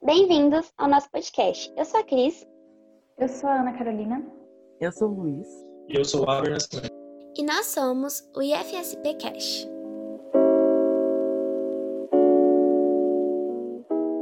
[0.00, 1.72] Bem-vindos ao nosso podcast.
[1.76, 2.46] Eu sou a Cris.
[3.18, 4.24] Eu sou a Ana Carolina.
[4.80, 5.48] Eu sou o Luiz.
[5.88, 6.94] E eu sou o Álvaro Nascimento.
[7.36, 9.68] E nós somos o IFSP Cash.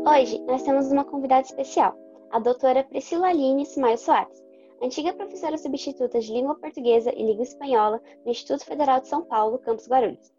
[0.08, 1.94] Hoje nós temos uma convidada especial,
[2.30, 4.42] a doutora Priscila Aline Simaio Soares,
[4.82, 9.58] antiga professora substituta de língua portuguesa e língua espanhola no Instituto Federal de São Paulo,
[9.58, 10.32] campus Guarulhos.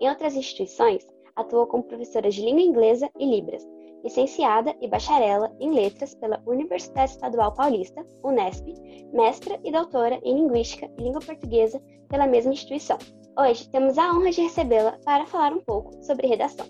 [0.00, 3.64] Em outras instituições, atuou como professora de língua inglesa e Libras,
[4.02, 8.66] licenciada e bacharela em letras pela Universidade Estadual Paulista, Unesp,
[9.12, 12.98] mestra e doutora em linguística e língua portuguesa pela mesma instituição.
[13.38, 16.66] Hoje temos a honra de recebê-la para falar um pouco sobre redação.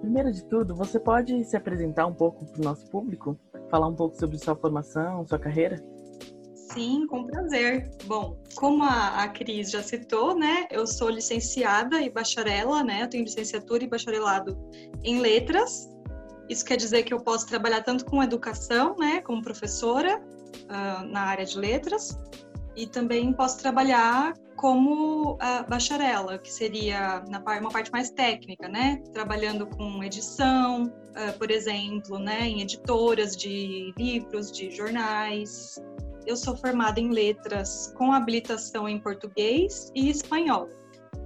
[0.00, 3.38] Primeiro de tudo, você pode se apresentar um pouco para o nosso público?
[3.70, 5.82] Falar um pouco sobre sua formação, sua carreira?
[6.54, 7.90] Sim, com prazer.
[8.04, 13.08] Bom, como a, a Cris já citou, né, eu sou licenciada e bacharela, né, eu
[13.08, 14.58] tenho licenciatura e bacharelado
[15.02, 15.88] em letras.
[16.48, 21.22] Isso quer dizer que eu posso trabalhar tanto com educação, né, como professora uh, na
[21.22, 22.18] área de letras,
[22.76, 29.02] e também posso trabalhar como uh, bacharela, que seria na uma parte mais técnica, né,
[29.12, 35.80] trabalhando com edição, uh, por exemplo, né, em editoras de livros, de jornais,
[36.26, 40.68] eu sou formada em letras com habilitação em português e espanhol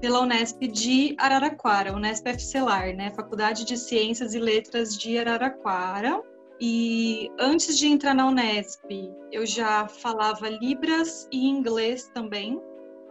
[0.00, 6.22] pela Unesp de Araraquara, Unesp FCELAR, né, Faculdade de Ciências e Letras de Araraquara.
[6.60, 8.84] E antes de entrar na Unesp,
[9.32, 12.60] eu já falava Libras e inglês também,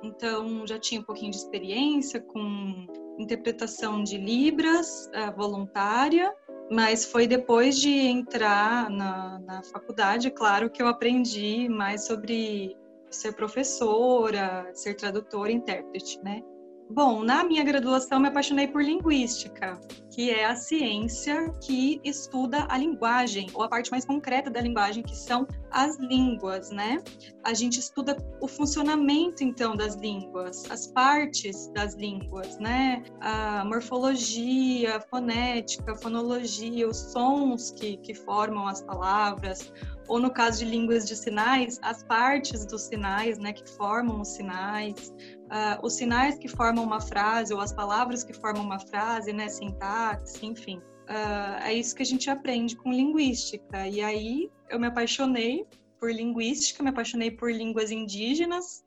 [0.03, 2.86] então já tinha um pouquinho de experiência com
[3.17, 6.31] interpretação de Libras uh, voluntária
[6.69, 12.77] mas foi depois de entrar na, na faculdade, claro, que eu aprendi mais sobre
[13.09, 16.43] ser professora, ser tradutora, intérprete, né?
[16.92, 22.76] Bom, na minha graduação me apaixonei por linguística, que é a ciência que estuda a
[22.80, 26.98] linguagem, ou a parte mais concreta da linguagem, que são as línguas, né?
[27.44, 33.04] A gente estuda o funcionamento, então, das línguas, as partes das línguas, né?
[33.22, 39.72] A morfologia, a fonética, a fonologia, os sons que, que formam as palavras,
[40.10, 44.30] ou no caso de línguas de sinais, as partes dos sinais, né, que formam os
[44.30, 45.14] sinais,
[45.49, 49.49] uh, os sinais que formam uma frase ou as palavras que formam uma frase, né,
[49.49, 50.77] sintaxe, enfim.
[50.77, 53.87] Uh, é isso que a gente aprende com linguística.
[53.87, 55.65] E aí eu me apaixonei
[55.99, 58.86] por linguística, me apaixonei por línguas indígenas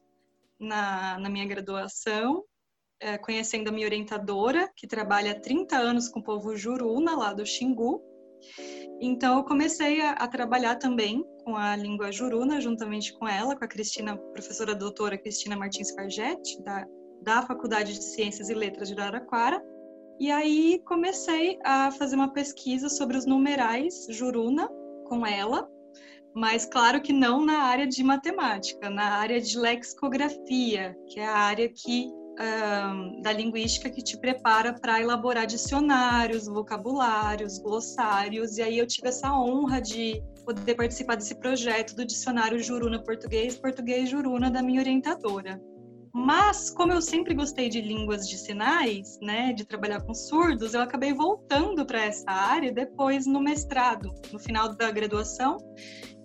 [0.59, 2.45] na, na minha graduação,
[3.01, 7.33] é, conhecendo a minha orientadora, que trabalha há 30 anos com o povo Juruna, lá
[7.33, 8.01] do Xingu.
[9.01, 13.65] Então, eu comecei a, a, trabalhar também com a língua juruna, juntamente com ela, com
[13.65, 16.87] a Cristina, professora doutora Cristina Martins Fargetti, da,
[17.23, 19.63] da Faculdade de Ciências e Letras de Araraquara.
[20.21, 24.69] E aí comecei a fazer uma pesquisa sobre os numerais juruna
[25.07, 25.69] com ela,
[26.35, 31.37] mas claro que não na área de matemática, na área de lexicografia, que é a
[31.37, 32.11] área que
[33.21, 39.33] da linguística que te prepara para elaborar dicionários, vocabulários, glossários, e aí eu tive essa
[39.33, 45.61] honra de poder participar desse projeto do dicionário Juruna Português, Português Juruna da minha orientadora.
[46.15, 50.83] Mas, como eu sempre gostei de línguas de sinais, né, de trabalhar com surdos, eu
[50.83, 55.57] acabei voltando para essa área depois no mestrado, no final da graduação.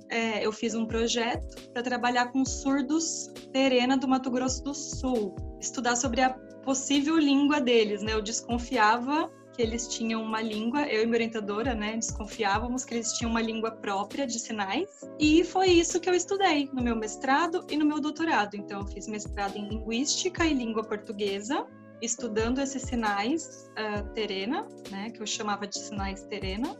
[0.09, 5.35] É, eu fiz um projeto para trabalhar com surdos terena do Mato Grosso do Sul,
[5.59, 6.29] estudar sobre a
[6.63, 8.13] possível língua deles, né?
[8.13, 13.13] Eu desconfiava que eles tinham uma língua, eu e minha orientadora, né, desconfiávamos que eles
[13.13, 14.87] tinham uma língua própria de sinais,
[15.19, 18.55] e foi isso que eu estudei no meu mestrado e no meu doutorado.
[18.55, 21.65] Então, eu fiz mestrado em linguística e língua portuguesa,
[22.01, 26.77] estudando esses sinais uh, terena, né, que eu chamava de sinais terena,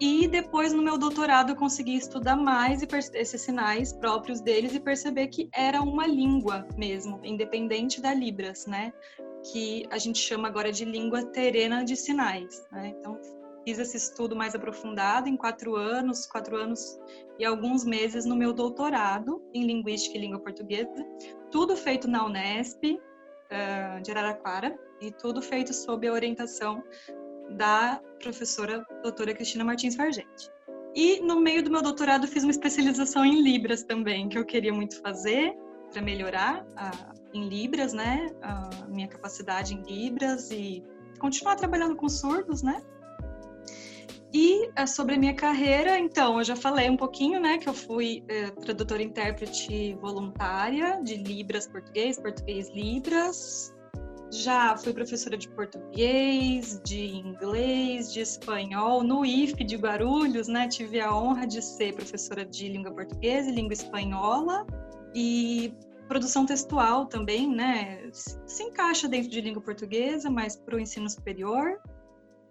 [0.00, 2.82] e depois no meu doutorado eu consegui estudar mais
[3.12, 8.92] esses sinais próprios deles e perceber que era uma língua mesmo, independente da Libras, né,
[9.52, 12.64] que a gente chama agora de língua terena de sinais.
[12.72, 12.94] Né?
[12.98, 13.20] Então
[13.64, 16.98] fiz esse estudo mais aprofundado em quatro anos, quatro anos
[17.38, 21.04] e alguns meses no meu doutorado em linguística e língua portuguesa,
[21.50, 22.98] tudo feito na Unesp,
[24.02, 26.82] de Araraquara e tudo feito sob a orientação
[27.50, 30.50] da professora doutora Cristina Martins Fargente.
[30.94, 34.72] E no meio do meu doutorado fiz uma especialização em Libras também, que eu queria
[34.72, 35.54] muito fazer
[35.92, 40.82] para melhorar uh, em Libras, né, a minha capacidade em Libras e
[41.18, 42.82] continuar trabalhando com surdos, né?
[44.36, 47.72] E é sobre a minha carreira, então, eu já falei um pouquinho, né, que eu
[47.72, 53.72] fui é, tradutora intérprete voluntária de Libras português, português Libras.
[54.32, 59.04] Já fui professora de português, de inglês, de espanhol.
[59.04, 63.54] No IF de Guarulhos, né, tive a honra de ser professora de língua portuguesa e
[63.54, 64.66] língua espanhola.
[65.14, 65.72] E
[66.08, 68.10] produção textual também, né?
[68.12, 71.80] Se encaixa dentro de língua portuguesa, mas para o ensino superior.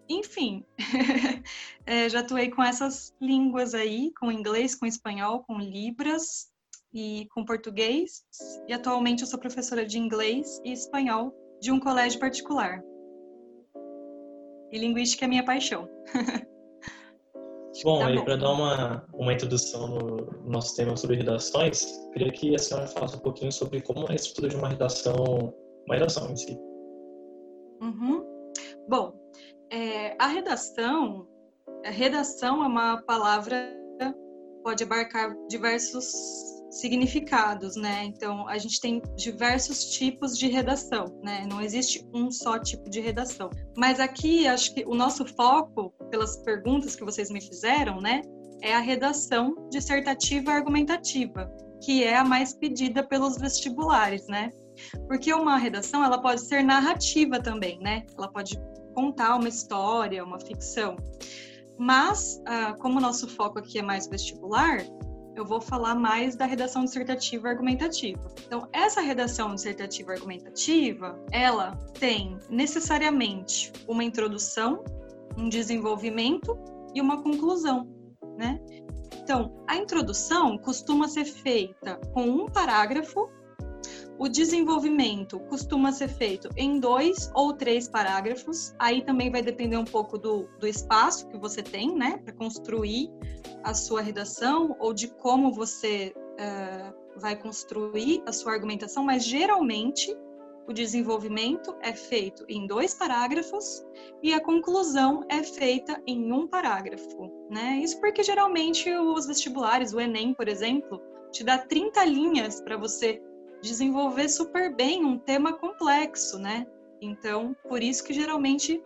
[0.09, 0.65] Enfim,
[1.85, 6.51] é, já atuei com essas línguas aí, com inglês, com espanhol, com libras
[6.93, 8.23] e com português.
[8.67, 12.83] E atualmente eu sou professora de inglês e espanhol de um colégio particular.
[14.71, 15.87] E linguística é minha paixão.
[17.83, 22.53] bom, tá aí para dar uma, uma introdução no nosso tema sobre redações, queria que
[22.53, 25.53] a senhora falasse um pouquinho sobre como é a estrutura de uma redação,
[25.85, 26.57] uma redação em si.
[27.81, 28.23] Uhum.
[28.87, 29.22] Bom,
[29.73, 31.27] é, a redação,
[31.83, 33.83] a redação é uma palavra
[34.63, 36.09] pode abarcar diversos
[36.71, 38.05] significados, né?
[38.05, 41.45] Então, a gente tem diversos tipos de redação, né?
[41.49, 43.49] Não existe um só tipo de redação.
[43.77, 48.21] Mas aqui, acho que o nosso foco, pelas perguntas que vocês me fizeram, né?
[48.61, 51.51] É a redação dissertativa argumentativa,
[51.83, 54.49] que é a mais pedida pelos vestibulares, né?
[55.07, 58.03] Porque uma redação, ela pode ser narrativa também, né?
[58.17, 58.57] Ela pode
[58.93, 60.95] contar uma história, uma ficção.
[61.77, 64.85] Mas, ah, como o nosso foco aqui é mais vestibular,
[65.35, 68.31] eu vou falar mais da redação dissertativa argumentativa.
[68.45, 74.83] Então, essa redação dissertativa argumentativa, ela tem necessariamente uma introdução,
[75.37, 76.57] um desenvolvimento
[76.93, 77.87] e uma conclusão,
[78.37, 78.59] né?
[79.23, 83.29] Então, a introdução costuma ser feita com um parágrafo
[84.17, 88.73] o desenvolvimento costuma ser feito em dois ou três parágrafos.
[88.77, 93.09] Aí também vai depender um pouco do, do espaço que você tem, né, para construir
[93.63, 100.15] a sua redação ou de como você uh, vai construir a sua argumentação, mas geralmente
[100.67, 103.83] o desenvolvimento é feito em dois parágrafos
[104.21, 107.81] e a conclusão é feita em um parágrafo, né?
[107.83, 111.01] Isso porque geralmente os vestibulares, o Enem, por exemplo,
[111.31, 113.21] te dá 30 linhas para você
[113.63, 116.67] desenvolver super bem um tema complexo, né?
[117.01, 118.83] Então, por isso que geralmente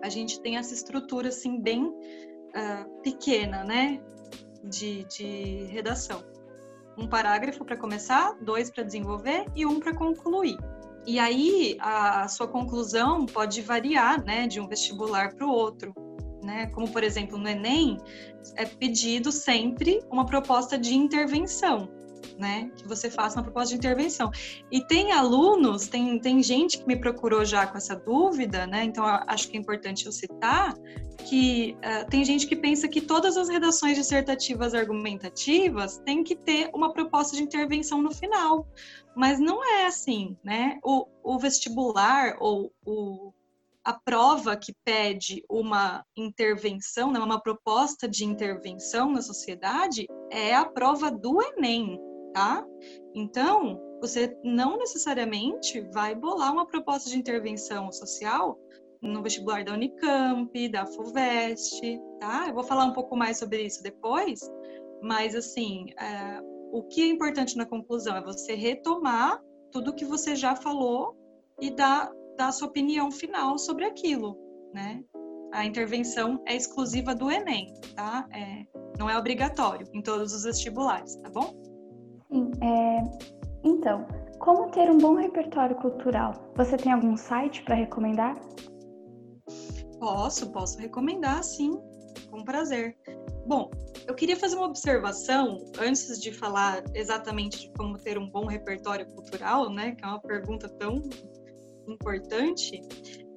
[0.00, 4.00] a gente tem essa estrutura assim bem uh, pequena, né?
[4.62, 6.24] De, de redação.
[6.96, 10.56] Um parágrafo para começar, dois para desenvolver e um para concluir.
[11.04, 15.92] E aí a, a sua conclusão pode variar, né, de um vestibular para o outro.
[16.42, 16.66] Né?
[16.74, 17.98] Como, por exemplo, no Enem,
[18.56, 21.95] é pedido sempre uma proposta de intervenção
[22.38, 22.70] né?
[22.76, 24.30] Que você faça uma proposta de intervenção.
[24.70, 28.84] E tem alunos, tem, tem gente que me procurou já com essa dúvida, né?
[28.84, 30.74] Então acho que é importante eu citar
[31.24, 36.70] que uh, tem gente que pensa que todas as redações dissertativas argumentativas têm que ter
[36.74, 38.68] uma proposta de intervenção no final.
[39.14, 40.78] Mas não é assim, né?
[40.84, 43.32] O, o vestibular ou o,
[43.86, 50.64] a prova que pede uma intervenção, né, uma proposta de intervenção na sociedade, é a
[50.64, 51.98] prova do Enem
[52.36, 52.62] tá?
[53.14, 58.58] Então, você não necessariamente vai bolar uma proposta de intervenção social
[59.00, 62.44] no vestibular da Unicamp, da FUVEST, tá?
[62.46, 64.40] Eu vou falar um pouco mais sobre isso depois,
[65.00, 66.38] mas assim, é,
[66.72, 69.42] o que é importante na conclusão é você retomar
[69.72, 71.16] tudo que você já falou
[71.58, 74.36] e dar, dar a sua opinião final sobre aquilo,
[74.72, 75.02] né?
[75.52, 78.28] A intervenção é exclusiva do Enem, tá?
[78.32, 78.64] É,
[78.98, 81.54] não é obrigatório em todos os vestibulares, tá bom?
[82.30, 83.02] Sim, é...
[83.64, 84.06] então,
[84.38, 86.32] como ter um bom repertório cultural?
[86.56, 88.36] Você tem algum site para recomendar?
[89.98, 91.72] Posso, posso recomendar, sim,
[92.30, 92.96] com prazer.
[93.46, 93.70] Bom,
[94.06, 99.06] eu queria fazer uma observação antes de falar exatamente de como ter um bom repertório
[99.06, 99.92] cultural, né?
[99.92, 101.00] Que é uma pergunta tão
[101.88, 102.80] importante.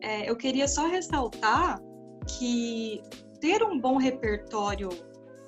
[0.01, 1.79] É, eu queria só ressaltar
[2.37, 3.01] que
[3.39, 4.89] ter um bom repertório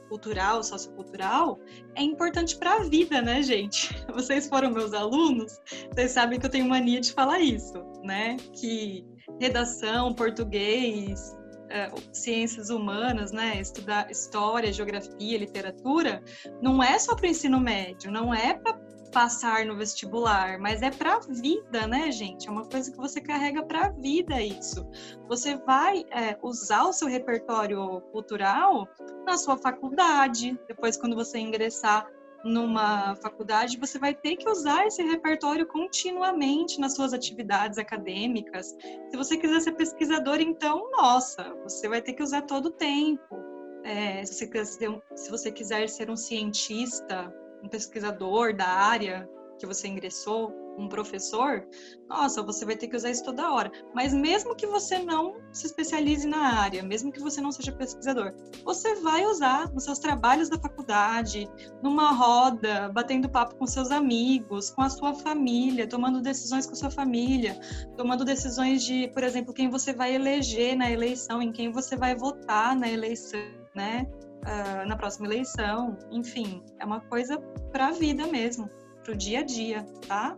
[0.09, 1.57] cultural, sociocultural,
[1.95, 3.95] é importante para a vida, né, gente?
[4.13, 5.57] Vocês foram meus alunos,
[5.93, 8.35] vocês sabem que eu tenho mania de falar isso, né?
[8.53, 9.05] Que
[9.39, 11.33] redação, português,
[11.69, 16.21] é, ciências humanas, né, estudar história, geografia, literatura,
[16.61, 18.77] não é só para o ensino médio, não é para
[19.11, 22.47] passar no vestibular, mas é para a vida, né, gente?
[22.47, 24.87] É uma coisa que você carrega para a vida isso.
[25.27, 28.87] Você vai é, usar o seu repertório cultural
[29.25, 32.07] na sua faculdade, depois quando você ingressar
[32.43, 38.75] numa faculdade, você vai ter que usar esse repertório continuamente nas suas atividades acadêmicas.
[39.09, 43.37] Se você quiser ser pesquisador, então, nossa, você vai ter que usar todo o tempo.
[43.83, 49.65] É, se, você quiser, se você quiser ser um cientista, um pesquisador da área que
[49.65, 51.67] você ingressou, um professor,
[52.07, 53.71] nossa, você vai ter que usar isso toda hora.
[53.93, 58.33] Mas mesmo que você não se especialize na área, mesmo que você não seja pesquisador,
[58.63, 61.47] você vai usar nos seus trabalhos da faculdade,
[61.83, 66.77] numa roda, batendo papo com seus amigos, com a sua família, tomando decisões com a
[66.77, 67.59] sua família,
[67.95, 72.15] tomando decisões de, por exemplo, quem você vai eleger na eleição, em quem você vai
[72.15, 73.39] votar na eleição,
[73.75, 74.07] né?
[74.41, 77.37] Uh, na próxima eleição, enfim, é uma coisa
[77.71, 78.67] para a vida mesmo,
[79.03, 80.35] para o dia a dia, tá?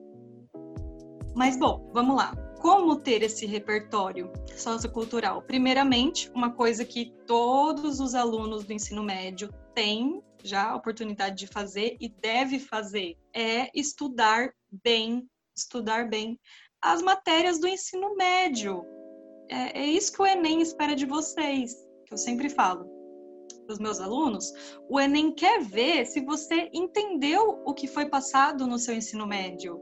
[1.33, 2.35] Mas, bom, vamos lá.
[2.61, 5.41] Como ter esse repertório sociocultural?
[5.41, 11.47] Primeiramente, uma coisa que todos os alunos do ensino médio têm já a oportunidade de
[11.47, 16.39] fazer e deve fazer é estudar bem, estudar bem
[16.81, 18.85] as matérias do ensino médio.
[19.49, 21.73] É, é isso que o Enem espera de vocês,
[22.05, 23.02] que eu sempre falo
[23.63, 24.51] para os meus alunos,
[24.89, 29.79] o Enem quer ver se você entendeu o que foi passado no seu ensino médio,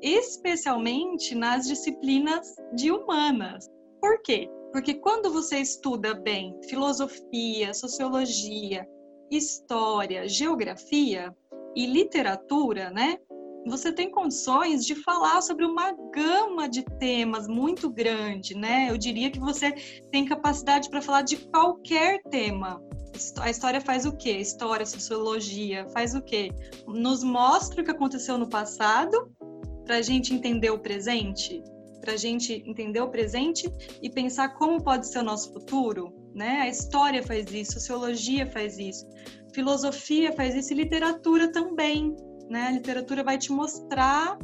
[0.00, 3.68] especialmente nas disciplinas de humanas.
[4.00, 4.48] Por quê?
[4.72, 8.88] Porque quando você estuda bem filosofia, sociologia,
[9.30, 11.34] história, geografia
[11.74, 13.18] e literatura, né?
[13.66, 18.88] Você tem condições de falar sobre uma gama de temas muito grande, né?
[18.90, 19.72] Eu diria que você
[20.10, 22.80] tem capacidade para falar de qualquer tema
[23.40, 24.38] a história faz o quê?
[24.38, 26.50] História, sociologia, faz o quê?
[26.86, 29.30] Nos mostra o que aconteceu no passado
[29.84, 31.62] para a gente entender o presente,
[32.00, 36.60] para a gente entender o presente e pensar como pode ser o nosso futuro, né?
[36.62, 39.06] A história faz isso, sociologia faz isso,
[39.54, 42.16] filosofia faz isso e literatura também,
[42.48, 42.68] né?
[42.68, 44.38] A literatura vai te mostrar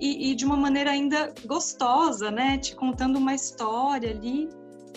[0.00, 2.58] e, e de uma maneira ainda gostosa, né?
[2.58, 4.48] Te contando uma história ali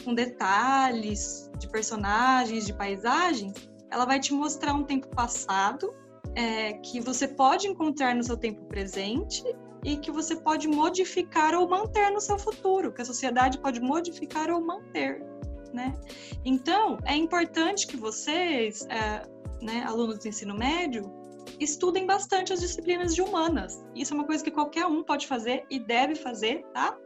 [0.04, 3.54] com detalhes de personagens, de paisagens,
[3.92, 5.94] ela vai te mostrar um tempo passado
[6.36, 9.44] é, que você pode encontrar no seu tempo presente
[9.84, 14.50] e que você pode modificar ou manter no seu futuro, que a sociedade pode modificar
[14.52, 15.24] ou manter,
[15.74, 15.94] né?
[16.44, 19.24] Então, é importante que vocês, é,
[19.62, 21.12] né, alunos do ensino médio,
[21.60, 23.84] estudem bastante as disciplinas de humanas.
[23.96, 26.98] Isso é uma coisa que qualquer um pode fazer e deve fazer, tá?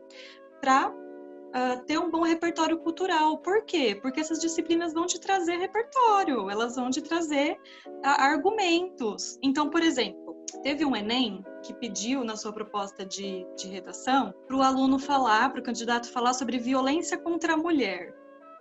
[0.62, 3.38] Para uh, ter um bom repertório cultural.
[3.38, 3.98] Por quê?
[4.02, 7.54] Porque essas disciplinas vão te trazer repertório, elas vão te trazer
[7.88, 9.38] uh, argumentos.
[9.42, 14.56] Então, por exemplo, teve um Enem que pediu na sua proposta de, de redação para
[14.56, 18.14] o aluno falar, para o candidato falar sobre violência contra a mulher.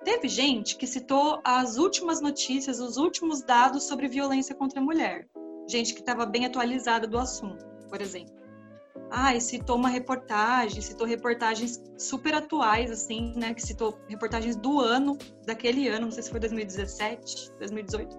[0.04, 5.28] Teve gente que citou as últimas notícias, os últimos dados sobre violência contra a mulher.
[5.68, 8.42] Gente que estava bem atualizada do assunto, por exemplo
[9.12, 13.52] ah, citou uma reportagem, citou reportagens super atuais, assim, né?
[13.52, 18.16] Que citou reportagens do ano, daquele ano, não sei se foi 2017, 2018.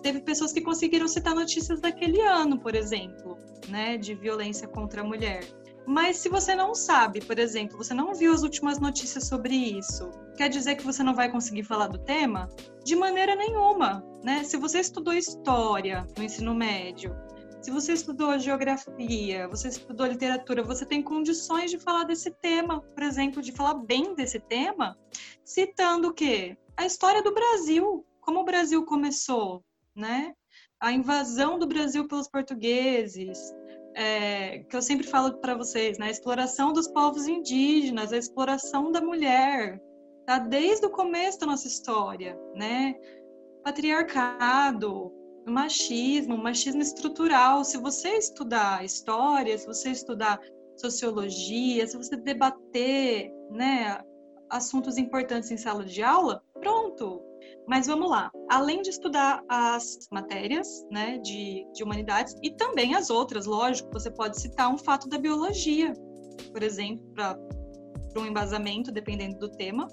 [0.00, 3.36] Teve pessoas que conseguiram citar notícias daquele ano, por exemplo,
[3.68, 3.96] né?
[3.96, 5.40] De violência contra a mulher.
[5.88, 10.10] Mas se você não sabe, por exemplo, você não viu as últimas notícias sobre isso,
[10.36, 12.46] quer dizer que você não vai conseguir falar do tema?
[12.84, 14.44] De maneira nenhuma, né?
[14.44, 17.16] Se você estudou história no ensino médio,
[17.62, 23.02] se você estudou geografia, você estudou literatura, você tem condições de falar desse tema, por
[23.02, 24.94] exemplo, de falar bem desse tema,
[25.42, 26.58] citando o quê?
[26.76, 29.64] A história do Brasil, como o Brasil começou,
[29.96, 30.34] né?
[30.78, 33.38] A invasão do Brasil pelos portugueses,
[33.98, 36.06] é, que eu sempre falo para vocês, né?
[36.06, 39.82] A exploração dos povos indígenas, a exploração da mulher,
[40.24, 40.38] tá?
[40.38, 42.94] Desde o começo da nossa história, né?
[43.64, 45.12] Patriarcado,
[45.44, 47.64] machismo, machismo estrutural.
[47.64, 50.40] Se você estudar história, se você estudar
[50.76, 54.00] sociologia, se você debater, né,
[54.48, 57.20] assuntos importantes em sala de aula, pronto.
[57.66, 58.30] Mas vamos lá.
[58.50, 64.10] Além de estudar as matérias, né, de, de humanidades e também as outras, lógico, você
[64.10, 65.92] pode citar um fato da biologia,
[66.52, 67.36] por exemplo, para
[68.16, 69.86] um embasamento, dependendo do tema.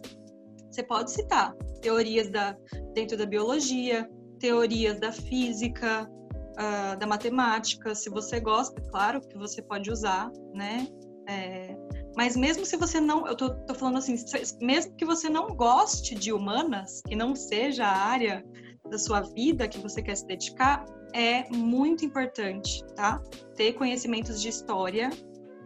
[0.72, 2.58] Você pode citar teorias da,
[2.94, 4.10] dentro da biologia,
[4.40, 6.10] teorias da física,
[6.56, 10.88] uh, da matemática, se você gosta, claro que você pode usar, né?
[11.28, 11.76] É,
[12.16, 14.16] mas mesmo se você não, eu tô, tô, falando assim,
[14.62, 18.46] mesmo que você não goste de humanas, que não seja a área
[18.90, 23.22] da sua vida que você quer se dedicar, é muito importante, tá?
[23.56, 25.10] Ter conhecimentos de história,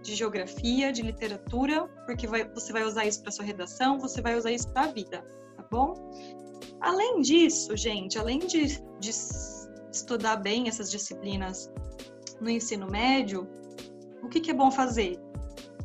[0.02, 4.36] de geografia, de literatura, porque vai, você vai usar isso para sua redação, você vai
[4.38, 5.26] usar isso para a vida,
[5.56, 5.94] tá bom?
[6.82, 9.12] Além disso, gente, além de, de
[9.92, 11.70] estudar bem essas disciplinas
[12.40, 13.48] no ensino médio,
[14.24, 15.20] o que, que é bom fazer?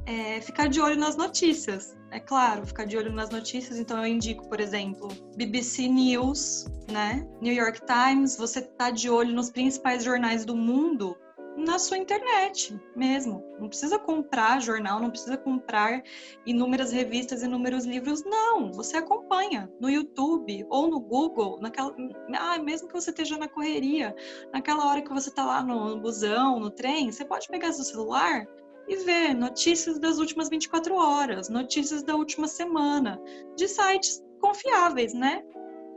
[0.07, 1.97] É ficar de olho nas notícias.
[2.11, 3.79] É claro, ficar de olho nas notícias.
[3.79, 7.27] Então, eu indico, por exemplo, BBC News, né?
[7.41, 8.37] New York Times.
[8.37, 11.17] Você tá de olho nos principais jornais do mundo,
[11.57, 13.43] na sua internet mesmo.
[13.59, 16.03] Não precisa comprar jornal, não precisa comprar
[16.45, 18.25] inúmeras revistas, inúmeros livros.
[18.25, 21.95] Não, você acompanha no YouTube ou no Google, naquela,
[22.35, 24.15] ah, mesmo que você esteja na correria,
[24.53, 27.85] naquela hora que você está lá no, no busão, no trem, você pode pegar seu
[27.85, 28.47] celular
[28.89, 33.21] e ver notícias das últimas 24 horas, notícias da última semana,
[33.57, 35.43] de sites confiáveis, né?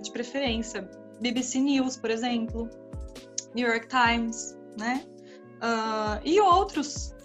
[0.01, 0.89] De preferência.
[1.19, 2.69] BBC News, por exemplo,
[3.55, 5.03] New York Times, né?
[5.57, 7.15] uh, e outros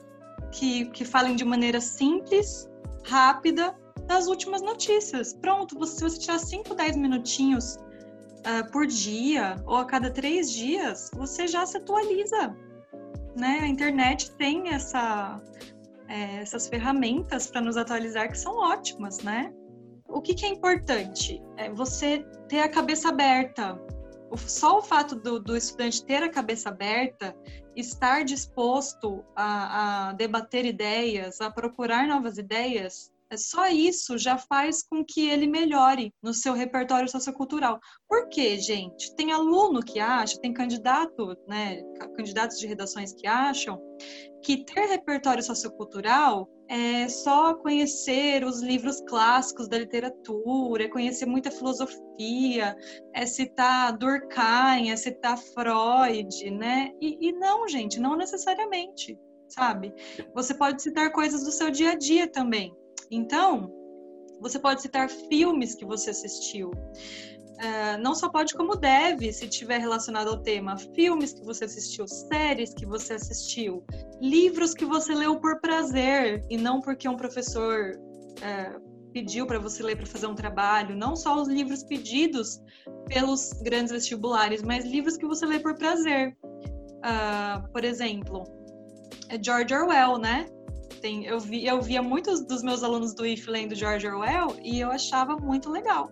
[0.51, 2.69] que, que falem de maneira simples,
[3.05, 3.75] rápida,
[4.07, 5.33] das últimas notícias.
[5.35, 10.51] Pronto, você, se você tirar 5, 10 minutinhos uh, por dia ou a cada três
[10.51, 12.55] dias, você já se atualiza.
[13.37, 13.61] Né?
[13.63, 15.41] A internet tem essa,
[16.09, 19.53] é, essas ferramentas para nos atualizar que são ótimas, né?
[20.09, 21.43] O que, que é importante?
[21.57, 23.81] É você ter a cabeça aberta.
[24.37, 27.35] Só o fato do, do estudante ter a cabeça aberta
[27.75, 35.05] estar disposto a, a debater ideias, a procurar novas ideias, só isso já faz com
[35.05, 37.79] que ele melhore no seu repertório sociocultural.
[38.09, 39.15] Por quê, gente?
[39.15, 41.83] Tem aluno que acha, tem candidato, né,
[42.17, 43.81] candidatos de redações que acham
[44.43, 51.51] que ter repertório sociocultural é só conhecer os livros clássicos da literatura, é conhecer muita
[51.51, 52.75] filosofia,
[53.15, 56.91] é citar Durkheim, é citar Freud, né?
[57.01, 59.93] E, e não, gente, não necessariamente, sabe?
[60.35, 62.75] Você pode citar coisas do seu dia a dia também.
[63.13, 63.71] Então,
[64.41, 66.71] você pode citar filmes que você assistiu.
[66.71, 70.77] Uh, não só pode, como deve, se tiver relacionado ao tema.
[70.95, 73.85] Filmes que você assistiu, séries que você assistiu,
[74.21, 79.83] livros que você leu por prazer e não porque um professor uh, pediu para você
[79.83, 80.97] ler para fazer um trabalho.
[80.97, 82.61] Não só os livros pedidos
[83.07, 86.35] pelos grandes vestibulares, mas livros que você lê por prazer.
[86.43, 88.43] Uh, por exemplo,
[89.29, 90.47] é George Orwell, né?
[91.05, 94.91] Eu, vi, eu via muitos dos meus alunos do IF lendo George Orwell e eu
[94.91, 96.11] achava muito legal.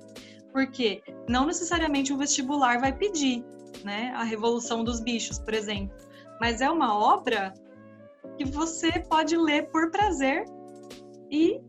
[0.52, 3.44] Porque não necessariamente o vestibular vai pedir,
[3.84, 4.12] né?
[4.16, 5.96] A Revolução dos Bichos, por exemplo.
[6.40, 7.54] Mas é uma obra
[8.36, 10.44] que você pode ler por prazer
[11.30, 11.60] e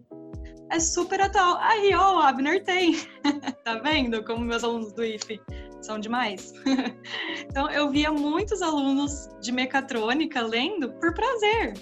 [0.71, 1.57] é super atual.
[1.59, 2.95] Aí, ó, o Abner tem.
[3.63, 5.39] tá vendo como meus alunos do IF
[5.81, 6.53] são demais?
[7.49, 11.73] então, eu via muitos alunos de mecatrônica lendo por prazer.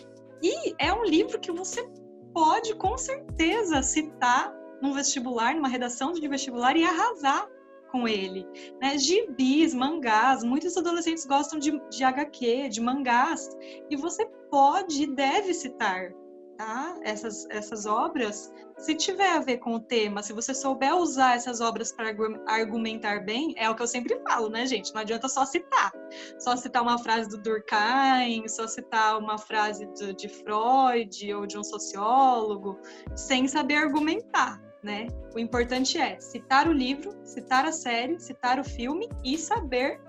[0.41, 1.87] E é um livro que você
[2.33, 7.47] pode, com certeza, citar num vestibular, numa redação de vestibular e arrasar
[7.91, 8.45] com ele.
[8.81, 8.97] Né?
[8.97, 13.49] Gibis, mangás, muitos adolescentes gostam de, de HQ, de mangás,
[13.89, 16.13] e você pode e deve citar
[16.59, 16.99] tá?
[17.03, 21.61] essas, essas obras se tiver a ver com o tema, se você souber usar essas
[21.61, 22.13] obras para
[22.47, 24.93] argumentar bem, é o que eu sempre falo, né, gente?
[24.93, 25.91] Não adianta só citar.
[26.37, 31.57] Só citar uma frase do Durkheim, só citar uma frase de, de Freud ou de
[31.57, 32.79] um sociólogo,
[33.15, 35.07] sem saber argumentar né?
[35.35, 39.99] O importante é citar o livro, citar a série, citar o filme e saber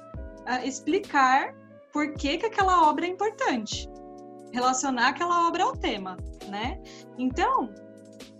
[0.47, 1.55] uh, explicar
[1.93, 3.89] por que, que aquela obra é importante,
[4.53, 6.17] relacionar aquela obra ao tema,
[6.49, 6.81] né?
[7.19, 7.73] Então,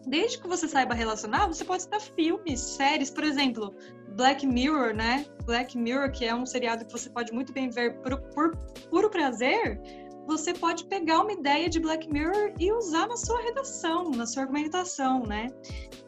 [0.07, 3.75] desde que você saiba relacionar, você pode citar filmes, séries, por exemplo,
[4.17, 5.27] Black Mirror, né?
[5.45, 8.57] Black Mirror, que é um seriado que você pode muito bem ver por, por
[8.91, 9.81] puro prazer,
[10.27, 14.43] você pode pegar uma ideia de Black Mirror e usar na sua redação, na sua
[14.43, 15.49] argumentação, né?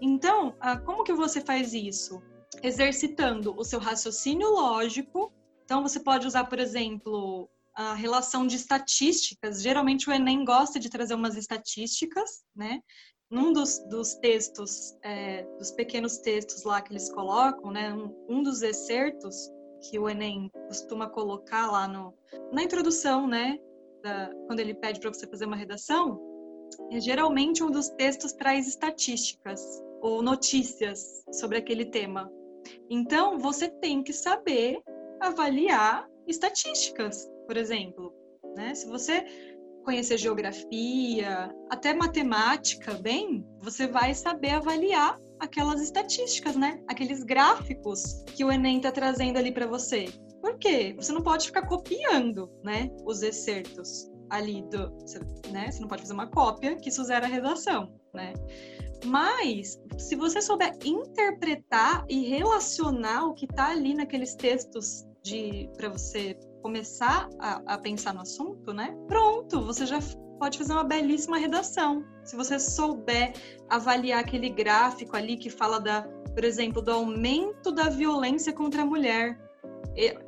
[0.01, 2.23] Então, ah, como que você faz isso?
[2.63, 5.33] Exercitando o seu raciocínio lógico.
[5.65, 9.63] Então, você pode usar, por exemplo, a relação de estatísticas.
[9.63, 12.81] Geralmente o Enem gosta de trazer umas estatísticas, né?
[13.31, 17.93] Num dos, dos textos, é, dos pequenos textos lá que eles colocam, né?
[17.95, 19.51] Um, um dos excertos
[19.89, 22.15] que o Enem costuma colocar lá no,
[22.53, 23.59] na introdução, né?
[24.03, 26.21] da, quando ele pede para você fazer uma redação,
[26.91, 29.63] é, geralmente um dos textos traz estatísticas
[30.03, 32.31] ou notícias sobre aquele tema.
[32.91, 34.83] Então, você tem que saber
[35.21, 38.13] avaliar estatísticas, por exemplo.
[38.57, 38.75] Né?
[38.75, 39.25] Se você
[39.85, 46.81] conhecer geografia, até matemática bem, você vai saber avaliar aquelas estatísticas, né?
[46.87, 50.07] Aqueles gráficos que o Enem está trazendo ali para você.
[50.41, 50.95] Por quê?
[50.97, 54.91] Você não pode ficar copiando, né, os excertos ali do,
[55.51, 55.71] né?
[55.71, 58.33] Você não pode fazer uma cópia que isso zera a redação, né?
[59.05, 65.89] Mas se você souber interpretar e relacionar o que está ali naqueles textos de para
[65.89, 68.97] você começar a, a, pensar no assunto, né?
[69.09, 69.99] Pronto, você já
[70.39, 72.05] pode fazer uma belíssima redação.
[72.25, 73.35] Se você souber
[73.69, 76.03] avaliar aquele gráfico ali que fala da,
[76.35, 79.39] por exemplo, do aumento da violência contra a mulher,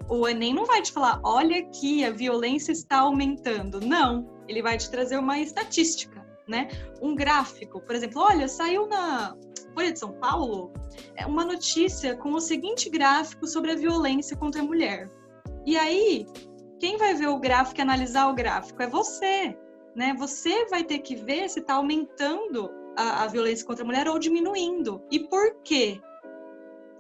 [0.09, 3.81] O Enem não vai te falar, olha aqui, a violência está aumentando.
[3.81, 6.69] Não, ele vai te trazer uma estatística, né?
[7.01, 9.35] Um gráfico, por exemplo, olha, saiu na
[9.75, 10.73] Folha de São Paulo
[11.17, 15.11] é uma notícia com o seguinte gráfico sobre a violência contra a mulher.
[15.67, 16.27] E aí,
[16.79, 19.57] quem vai ver o gráfico e analisar o gráfico é você,
[19.95, 20.15] né?
[20.19, 24.19] Você vai ter que ver se está aumentando a, a violência contra a mulher ou
[24.19, 25.03] diminuindo.
[25.11, 26.01] E por quê?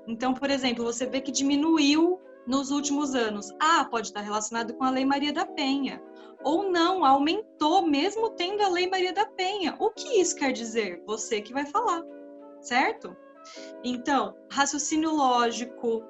[0.07, 3.51] Então, por exemplo, você vê que diminuiu nos últimos anos.
[3.61, 6.03] Ah, pode estar relacionado com a Lei Maria da Penha.
[6.43, 9.77] Ou não, aumentou mesmo tendo a Lei Maria da Penha.
[9.79, 11.03] O que isso quer dizer?
[11.07, 12.03] Você que vai falar,
[12.61, 13.17] certo?
[13.83, 16.03] Então, raciocínio lógico,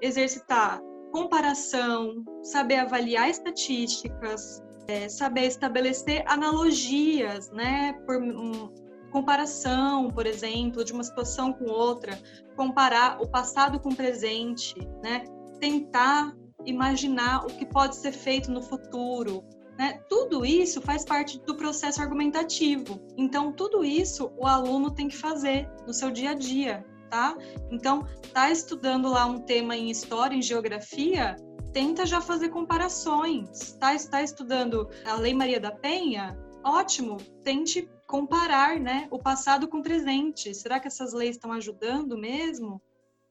[0.00, 7.92] exercitar comparação, saber avaliar estatísticas, é, saber estabelecer analogias, né?
[8.06, 8.72] Por um,
[9.10, 12.18] comparação, por exemplo, de uma situação com outra,
[12.56, 15.24] comparar o passado com o presente, né?
[15.60, 19.44] tentar imaginar o que pode ser feito no futuro.
[19.78, 20.00] Né?
[20.08, 23.00] Tudo isso faz parte do processo argumentativo.
[23.16, 27.36] Então, tudo isso o aluno tem que fazer no seu dia a dia, tá?
[27.70, 31.36] Então, tá estudando lá um tema em história, em geografia,
[31.72, 33.72] tenta já fazer comparações.
[33.72, 36.38] Tá, está estudando a Lei Maria da Penha?
[36.64, 40.54] Ótimo, tente comparar, né, o passado com o presente.
[40.54, 42.80] Será que essas leis estão ajudando mesmo?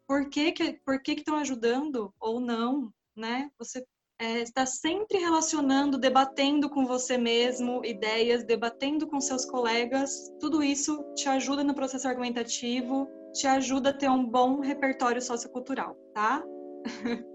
[0.10, 3.52] por que que, por que, estão ajudando ou não, né?
[3.60, 3.86] Você
[4.18, 10.34] é, está sempre relacionando, debatendo com você mesmo ideias, debatendo com seus colegas.
[10.40, 15.96] Tudo isso te ajuda no processo argumentativo, te ajuda a ter um bom repertório sociocultural,
[16.14, 16.44] tá?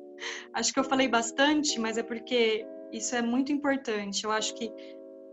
[0.55, 4.25] acho que eu falei bastante, mas é porque isso é muito importante.
[4.25, 4.73] Eu acho que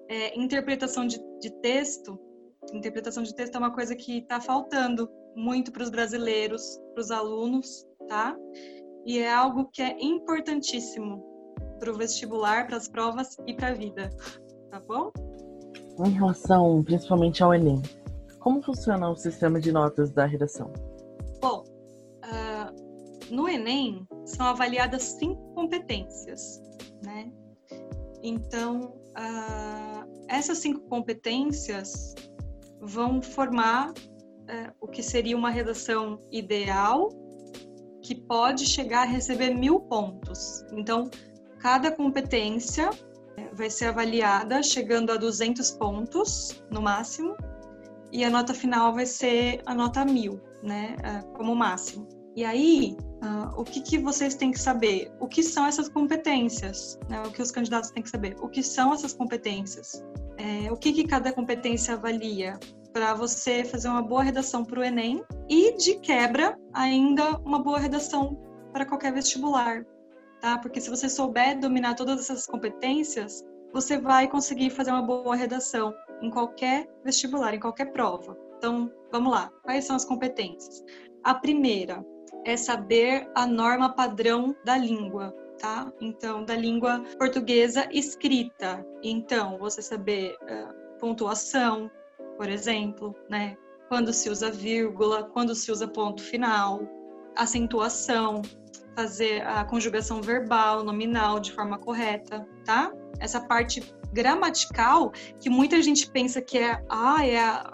[0.10, 2.19] é, interpretação de, de texto,
[2.74, 7.12] interpretação de texto é uma coisa que está faltando muito para os brasileiros, para os
[7.12, 8.36] alunos, tá?
[9.06, 11.24] E é algo que é importantíssimo
[11.80, 14.10] para o vestibular, para as provas e para a vida,
[14.69, 15.12] tá bom?
[16.06, 17.82] Em relação principalmente ao Enem,
[18.41, 20.73] como funciona o sistema de notas da redação?
[21.39, 21.63] Bom,
[22.25, 26.60] uh, no Enem são avaliadas cinco competências,
[27.06, 27.32] né?
[28.23, 32.15] Então, uh, essas cinco competências
[32.82, 33.93] vão formar
[34.47, 37.10] é, o que seria uma redação ideal
[38.01, 40.65] que pode chegar a receber mil pontos.
[40.73, 41.10] Então,
[41.60, 42.89] cada competência
[43.38, 47.36] é, vai ser avaliada chegando a 200 pontos no máximo
[48.12, 52.08] e a nota final vai ser a nota mil, né, é, como máximo.
[52.34, 55.12] E aí, uh, o que, que vocês têm que saber?
[55.19, 56.97] O que são essas competências?
[57.10, 57.21] Né?
[57.24, 58.38] O que os candidatos têm que saber?
[58.39, 60.02] O que são essas competências?
[60.38, 62.58] É, o que, que cada competência avalia?
[62.93, 67.80] para você fazer uma boa redação para o Enem e, de quebra, ainda uma boa
[67.80, 68.38] redação
[68.71, 69.86] para qualquer vestibular,
[70.41, 70.58] tá?
[70.58, 73.43] Porque se você souber dominar todas essas competências,
[73.74, 78.38] você vai conseguir fazer uma boa redação em qualquer vestibular, em qualquer prova.
[78.57, 79.49] Então, vamos lá.
[79.63, 80.84] Quais são as competências?
[81.23, 82.05] A primeira
[82.45, 85.91] é saber a norma padrão da língua, tá?
[85.99, 88.86] Então, da língua portuguesa escrita.
[89.03, 91.89] Então, você saber uh, pontuação,
[92.38, 93.57] por exemplo, né?
[93.88, 96.81] Quando se usa vírgula, quando se usa ponto final,
[97.36, 98.41] acentuação,
[98.95, 102.91] fazer a conjugação verbal, nominal de forma correta, tá?
[103.19, 103.81] Essa parte
[104.12, 107.74] gramatical que muita gente pensa que é, ah, é a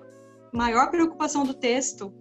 [0.53, 2.13] maior preocupação do texto.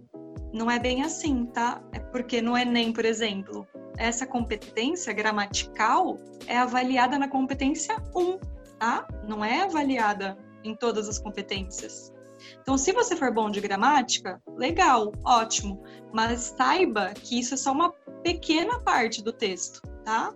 [0.53, 1.81] Não é bem assim, tá?
[1.91, 8.39] É porque no Enem, por exemplo, essa competência gramatical é avaliada na competência 1,
[8.79, 9.07] tá?
[9.27, 12.13] Não é avaliada em todas as competências.
[12.61, 15.81] Então, se você for bom de gramática, legal, ótimo,
[16.13, 17.91] mas saiba que isso é só uma
[18.23, 20.33] pequena parte do texto, tá?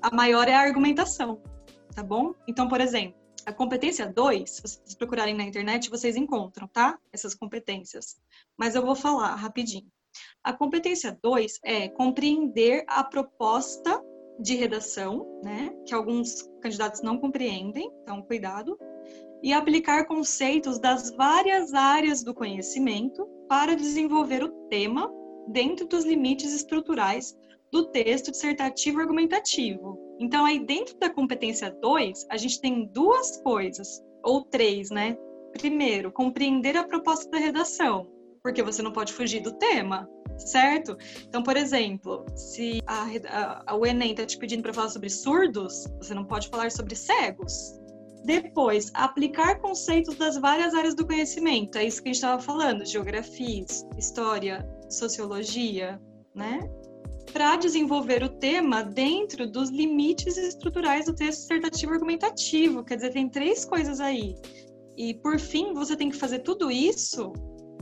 [0.00, 1.40] A maior é a argumentação,
[1.94, 2.34] tá bom?
[2.48, 6.98] Então, por exemplo, a competência 2, se vocês procurarem na internet, vocês encontram, tá?
[7.12, 8.16] Essas competências.
[8.56, 9.90] Mas eu vou falar rapidinho.
[10.42, 14.02] A competência 2 é compreender a proposta
[14.38, 15.70] de redação, né?
[15.86, 18.78] Que alguns candidatos não compreendem, então cuidado
[19.42, 25.10] e aplicar conceitos das várias áreas do conhecimento para desenvolver o tema
[25.48, 27.36] dentro dos limites estruturais
[27.72, 29.98] do texto dissertativo argumentativo.
[30.18, 35.16] Então, aí dentro da competência 2, a gente tem duas coisas, ou três, né?
[35.52, 38.06] Primeiro, compreender a proposta da redação,
[38.42, 40.96] porque você não pode fugir do tema, certo?
[41.26, 43.06] Então, por exemplo, se a,
[43.66, 46.94] a, o Enem está te pedindo para falar sobre surdos, você não pode falar sobre
[46.94, 47.80] cegos,
[48.24, 51.76] depois, aplicar conceitos das várias áreas do conhecimento.
[51.76, 53.64] É isso que a gente estava falando: geografia,
[53.98, 56.00] história, sociologia,
[56.34, 56.60] né?
[57.32, 62.84] Para desenvolver o tema dentro dos limites estruturais do texto dissertativo argumentativo.
[62.84, 64.36] Quer dizer, tem três coisas aí.
[64.96, 67.32] E, por fim, você tem que fazer tudo isso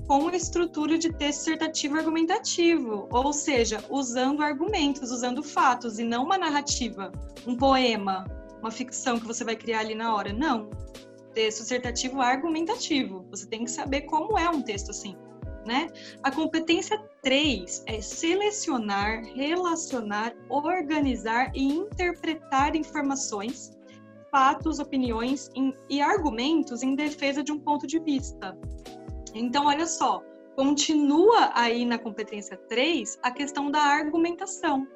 [0.07, 6.25] com a estrutura de texto dissertativo argumentativo, ou seja, usando argumentos, usando fatos e não
[6.25, 7.13] uma narrativa,
[7.47, 8.25] um poema,
[8.61, 10.33] uma ficção que você vai criar ali na hora.
[10.33, 10.71] Não.
[11.35, 13.25] Texto dissertativo argumentativo.
[13.31, 15.17] Você tem que saber como é um texto assim.
[15.71, 15.87] Né?
[16.25, 23.71] A competência 3 é selecionar, relacionar, organizar e interpretar informações,
[24.33, 25.49] fatos, opiniões
[25.89, 28.59] e argumentos em defesa de um ponto de vista.
[29.33, 30.25] Então, olha só,
[30.57, 34.89] continua aí na competência 3 a questão da argumentação.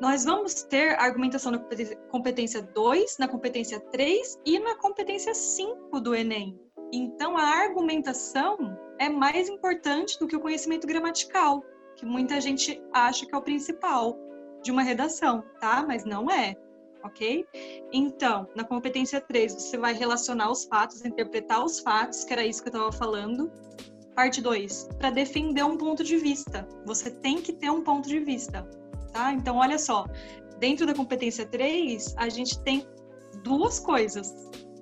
[0.00, 1.60] Nós vamos ter argumentação na
[2.10, 6.58] competência 2, na competência 3 e na competência 5 do Enem.
[6.92, 8.56] Então, a argumentação
[8.98, 11.62] é mais importante do que o conhecimento gramatical,
[11.96, 14.16] que muita gente acha que é o principal
[14.62, 15.84] de uma redação, tá?
[15.86, 16.56] Mas não é,
[17.04, 17.46] ok?
[17.92, 22.62] Então, na competência 3, você vai relacionar os fatos, interpretar os fatos, que era isso
[22.62, 23.50] que eu estava falando.
[24.14, 26.66] Parte 2, para defender um ponto de vista.
[26.86, 28.68] Você tem que ter um ponto de vista,
[29.12, 29.32] tá?
[29.32, 30.06] Então, olha só,
[30.58, 32.86] dentro da competência 3, a gente tem
[33.44, 34.34] duas coisas,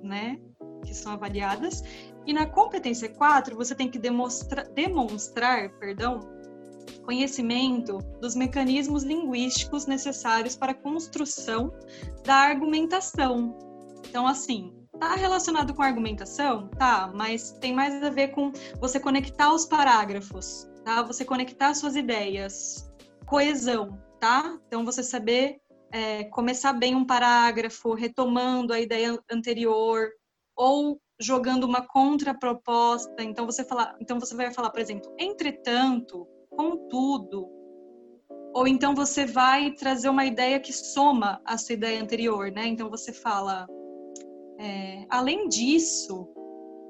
[0.02, 0.38] né?
[0.86, 1.82] Que são avaliadas.
[2.24, 6.20] E na competência 4, você tem que demonstrar, demonstrar perdão,
[7.04, 11.72] conhecimento dos mecanismos linguísticos necessários para a construção
[12.24, 13.56] da argumentação.
[14.08, 16.68] Então, assim, tá relacionado com argumentação?
[16.68, 21.02] Tá, mas tem mais a ver com você conectar os parágrafos, tá?
[21.02, 22.90] Você conectar suas ideias.
[23.26, 24.58] Coesão, tá?
[24.66, 25.60] Então, você saber
[25.92, 30.10] é, começar bem um parágrafo, retomando a ideia anterior,
[30.56, 33.22] ou jogando uma contraproposta.
[33.22, 37.48] Então você fala, então você vai falar, por exemplo, entretanto, contudo,
[38.54, 42.66] ou então você vai trazer uma ideia que soma a sua ideia anterior, né?
[42.66, 43.66] Então você fala,
[44.58, 46.26] é, além disso,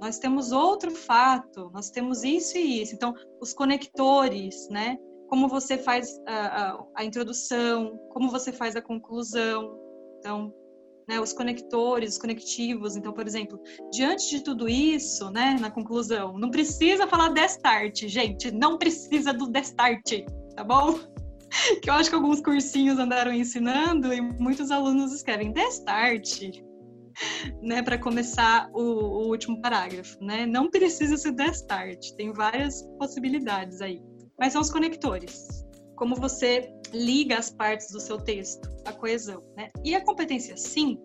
[0.00, 2.94] nós temos outro fato, nós temos isso e isso.
[2.94, 4.98] Então, os conectores, né?
[5.28, 9.76] Como você faz a, a, a introdução, como você faz a conclusão.
[10.18, 10.54] Então,
[11.08, 12.96] né, os conectores, os conectivos.
[12.96, 13.60] Então, por exemplo,
[13.92, 19.46] diante de tudo isso, né, na conclusão, não precisa falar destart, gente, não precisa do
[19.48, 20.98] destart, tá bom?
[21.80, 26.40] Que eu acho que alguns cursinhos andaram ensinando e muitos alunos escrevem destart,
[27.62, 30.44] né, para começar o, o, último parágrafo, né?
[30.44, 34.02] Não precisa ser destart, tem várias possibilidades aí.
[34.38, 35.64] Mas são os conectores.
[35.94, 39.42] Como você liga as partes do seu texto, a coesão.
[39.56, 39.68] Né?
[39.84, 41.02] E a competência 5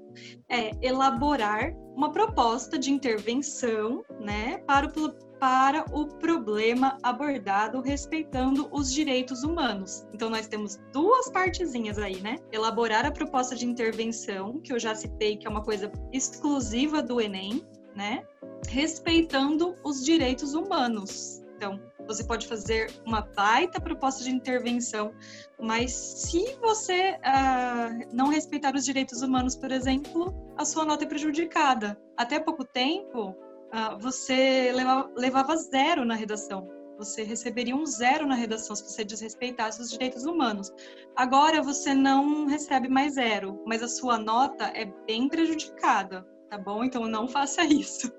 [0.50, 8.92] é elaborar uma proposta de intervenção né, para, o, para o problema abordado respeitando os
[8.92, 10.06] direitos humanos.
[10.14, 12.38] Então, nós temos duas partezinhas aí, né?
[12.52, 17.20] Elaborar a proposta de intervenção, que eu já citei, que é uma coisa exclusiva do
[17.20, 18.24] Enem, né?
[18.68, 21.42] Respeitando os direitos humanos.
[21.56, 21.80] Então,
[22.14, 25.14] você pode fazer uma baita proposta de intervenção,
[25.60, 31.08] mas se você uh, não respeitar os direitos humanos, por exemplo, a sua nota é
[31.08, 32.00] prejudicada.
[32.18, 36.68] Até pouco tempo, uh, você levava, levava zero na redação.
[36.98, 40.72] Você receberia um zero na redação se você desrespeitasse os direitos humanos.
[41.16, 46.84] Agora você não recebe mais zero, mas a sua nota é bem prejudicada, tá bom?
[46.84, 48.12] Então não faça isso.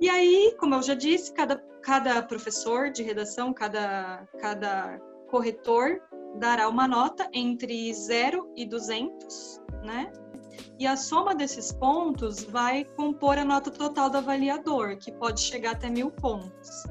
[0.00, 6.00] E aí, como eu já disse, cada, cada professor de redação, cada, cada corretor
[6.38, 10.12] dará uma nota entre 0 e 200, né?
[10.78, 15.72] E a soma desses pontos vai compor a nota total do avaliador, que pode chegar
[15.72, 16.84] até mil pontos.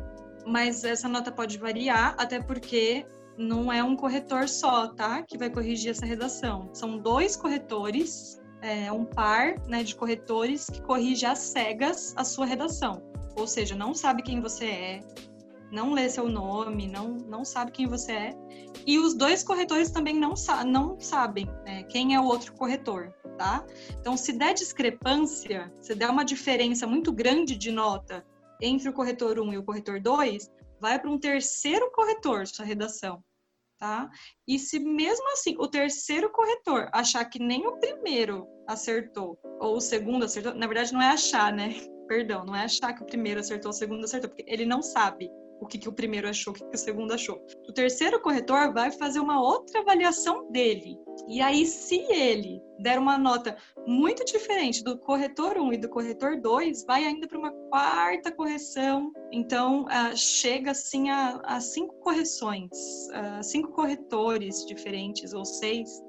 [0.45, 3.05] Mas essa nota pode variar, até porque
[3.37, 5.23] não é um corretor só, tá?
[5.23, 6.69] Que vai corrigir essa redação.
[6.73, 12.45] São dois corretores é, um par né, de corretores que corrige às cegas a sua
[12.45, 13.08] redação.
[13.35, 14.99] Ou seja, não sabe quem você é,
[15.71, 18.31] não lê seu nome, não, não sabe quem você é.
[18.85, 23.13] E os dois corretores também não, sa não sabem né, quem é o outro corretor,
[23.37, 23.65] tá?
[23.99, 28.25] Então, se der discrepância, se der uma diferença muito grande de nota
[28.61, 33.23] entre o corretor 1 e o corretor 2, vai para um terceiro corretor sua redação
[33.79, 34.09] tá?
[34.45, 39.81] E se mesmo assim o terceiro corretor achar que nem o primeiro acertou, ou o
[39.81, 41.75] segundo acertou, na verdade não é achar, né?
[42.09, 45.31] Perdão, não é achar que o primeiro acertou, o segundo acertou, porque ele não sabe.
[45.61, 47.45] o que, que o primeiro achou, o que, que o segundo achou.
[47.67, 50.97] O terceiro corretor vai fazer uma outra avaliação dele.
[51.27, 56.39] E aí, se ele der uma nota muito diferente do corretor 1 e do corretor
[56.39, 59.11] 2, vai ainda para uma quarta correção.
[59.31, 62.71] Então, uh, chega assim a, a cinco correções,
[63.09, 66.01] uh, cinco corretores diferentes, ou seis,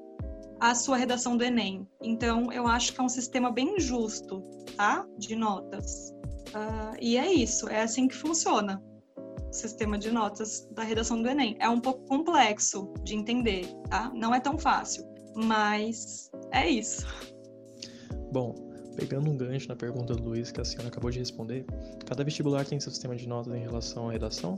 [0.61, 1.89] a sua redação do Enem.
[2.03, 4.43] Então, eu acho que é um sistema bem justo,
[4.77, 5.07] tá?
[5.19, 6.11] De notas.
[6.49, 8.83] Uh, e é isso, é assim que funciona
[9.17, 11.57] o sistema de notas da redação do Enem.
[11.59, 14.13] É um pouco complexo de entender, tá?
[14.15, 17.07] Não é tão fácil, mas é isso.
[18.33, 18.55] Bom,
[18.97, 21.65] pegando um gancho na pergunta do Luiz que a senhora acabou de responder,
[22.07, 24.57] cada vestibular tem seu sistema de notas em relação à redação?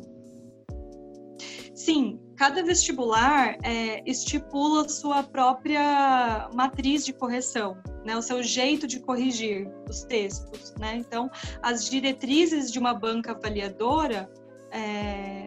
[1.75, 8.99] Sim, cada vestibular é, estipula sua própria matriz de correção, né, o seu jeito de
[8.99, 10.75] corrigir os textos.
[10.77, 10.97] Né?
[10.97, 11.31] Então,
[11.63, 14.29] as diretrizes de uma banca avaliadora
[14.73, 15.47] é,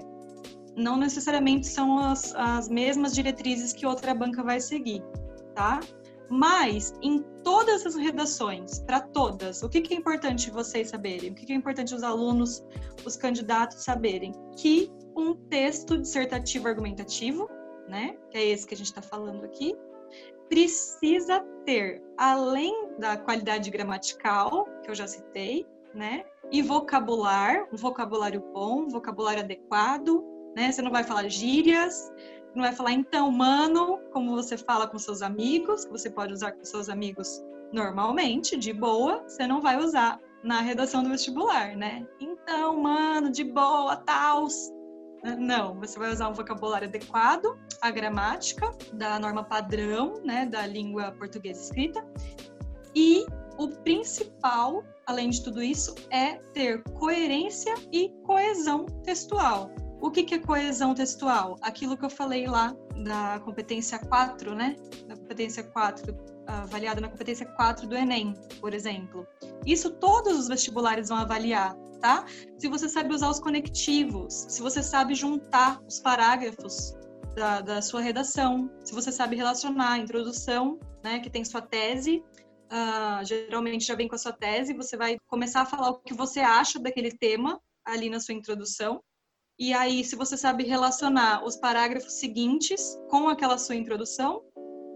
[0.77, 5.03] não necessariamente são as, as mesmas diretrizes que outra banca vai seguir,
[5.53, 5.81] tá?
[6.29, 11.31] Mas em todas as redações, para todas, o que, que, é importante vocês saberem?
[11.31, 12.63] O que, que é importante os alunos,
[13.05, 14.31] os candidatos saberem?
[14.55, 17.49] Que um texto dissertativo argumentativo,
[17.87, 19.75] né, que é esse que a gente está falando aqui,
[20.49, 28.43] precisa ter, além da qualidade gramatical, que eu já citei, né, e vocabular, um vocabulário
[28.53, 30.23] bom, um vocabulário adequado,
[30.55, 32.11] né, você não vai falar gírias,
[32.53, 36.53] não vai falar então, mano, como você fala com seus amigos, que você pode usar
[36.53, 42.07] com seus amigos normalmente, de boa, você não vai usar na redação do vestibular, né?
[42.19, 44.71] Então, mano, de boa, tals,
[45.37, 51.11] não, você vai usar um vocabulário adequado à gramática da norma padrão, né, da língua
[51.13, 52.05] portuguesa escrita.
[52.93, 53.25] E
[53.57, 59.71] o principal, além de tudo isso, é ter coerência e coesão textual.
[60.01, 61.55] O que, que é coesão textual?
[61.61, 64.75] Aquilo que eu falei lá da competência 4, né?
[65.07, 66.13] Da competência 4,
[66.47, 69.27] avaliada na competência 4 do Enem, por exemplo.
[69.65, 72.25] Isso todos os vestibulares vão avaliar tá?
[72.57, 76.93] Se você sabe usar os conectivos, se você sabe juntar os parágrafos
[77.35, 82.23] da, da sua redação, se você sabe relacionar a introdução, né, que tem sua tese,
[82.71, 86.13] uh, geralmente já vem com a sua tese, você vai começar a falar o que
[86.13, 89.01] você acha daquele tema ali na sua introdução.
[89.57, 94.43] E aí, se você sabe relacionar os parágrafos seguintes com aquela sua introdução,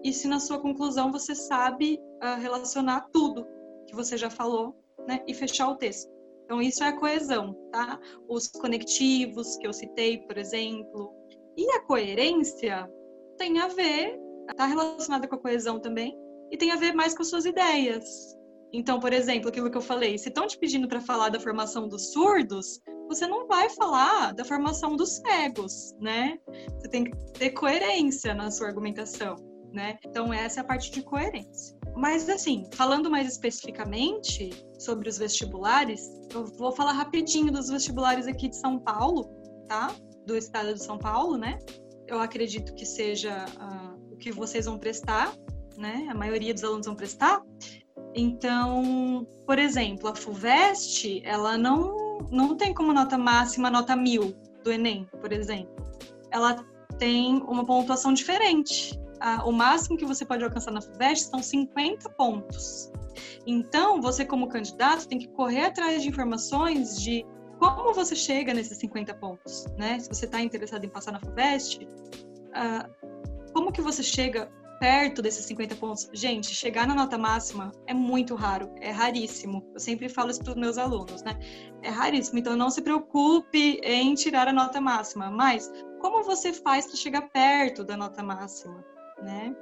[0.04, 3.46] e se na sua conclusão você sabe uh, relacionar tudo
[3.88, 4.76] que você já falou,
[5.08, 6.10] né, e fechar o texto.
[6.46, 8.00] Então, isso é a coesão, tá?
[8.28, 11.12] Os conectivos que eu citei, por exemplo.
[11.56, 12.90] E a coerência
[13.38, 16.18] tem a ver, está relacionada com a coesão também,
[16.52, 18.36] e tem a ver mais com as suas ideias.
[18.74, 21.88] Então, por exemplo, aquilo que eu falei, se estão te pedindo para falar da formação
[21.88, 26.40] dos surdos, você não vai falar da formação dos cegos, né?
[26.80, 29.36] Você tem que ter coerência na sua argumentação,
[29.74, 29.98] né?
[30.06, 31.78] Então, essa é a parte de coerência.
[31.96, 38.48] Mas, assim, falando mais especificamente sobre os vestibulares, eu vou falar rapidinho dos vestibulares aqui
[38.48, 39.30] de São Paulo,
[39.68, 39.94] tá?
[40.26, 41.58] Do estado de São Paulo, né?
[42.08, 45.34] Eu acredito que seja uh, o que vocês vão prestar,
[45.78, 46.08] né?
[46.10, 47.42] A maioria dos alunos vão prestar.
[48.16, 54.72] Então, por exemplo, a FUVEST, ela não, não tem como nota máxima nota mil do
[54.72, 55.76] Enem, por exemplo.
[56.32, 56.66] Ela
[56.98, 62.10] tem uma pontuação diferente a, o máximo que você pode alcançar na FUVEST são 50
[62.12, 62.92] pontos.
[63.46, 67.26] Então, você como candidato tem que correr atrás de informações de
[67.60, 70.00] como você chega nesses 50 pontos, né?
[70.00, 75.46] Se você está interessado em passar na FUVEST, uh, como que você chega perto desses
[75.46, 76.10] 50 pontos?
[76.14, 79.66] Gente, chegar na nota máxima é muito raro, é raríssimo.
[79.74, 81.38] Eu sempre falo isso para os meus alunos, né?
[81.82, 86.88] É raríssimo, então não se preocupe em tirar a nota máxima, mas como você faz
[86.88, 88.82] para chegar perto da nota máxima?
[89.22, 89.56] Né?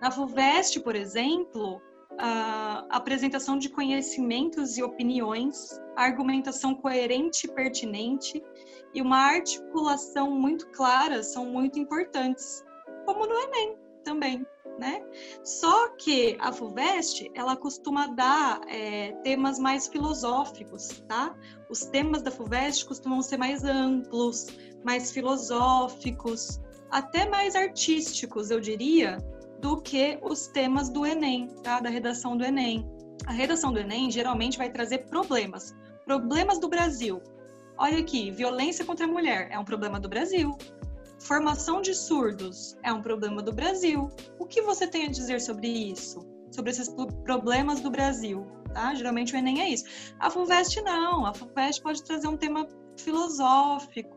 [0.00, 1.80] Na FUVEST, por exemplo,
[2.18, 8.42] a apresentação de conhecimentos e opiniões, argumentação coerente e pertinente
[8.94, 12.64] e uma articulação muito clara são muito importantes,
[13.04, 14.46] como no Enem também,
[14.78, 15.02] né?
[15.42, 21.34] Só que a FUVEST, ela costuma dar é, temas mais filosóficos, tá?
[21.68, 24.46] Os temas da FUVEST costumam ser mais amplos,
[24.84, 29.18] mais filosóficos, até mais artísticos, eu diria,
[29.60, 31.80] do que os temas do Enem, tá?
[31.80, 32.86] da redação do Enem.
[33.26, 35.74] A redação do Enem geralmente vai trazer problemas.
[36.04, 37.20] Problemas do Brasil.
[37.78, 40.56] Olha aqui, violência contra a mulher é um problema do Brasil.
[41.18, 44.08] Formação de surdos é um problema do Brasil.
[44.38, 46.20] O que você tem a dizer sobre isso?
[46.50, 46.88] Sobre esses
[47.24, 48.46] problemas do Brasil?
[48.72, 48.94] Tá?
[48.94, 49.84] Geralmente o Enem é isso.
[50.18, 51.26] A FUVEST não.
[51.26, 54.15] A FUVEST pode trazer um tema filosófico,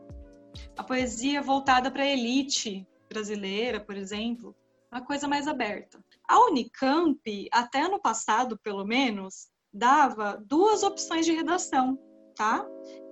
[0.76, 4.54] a poesia voltada para a elite brasileira, por exemplo,
[4.90, 6.02] uma coisa mais aberta.
[6.28, 11.98] A Unicamp, até ano passado, pelo menos, dava duas opções de redação,
[12.34, 12.66] tá?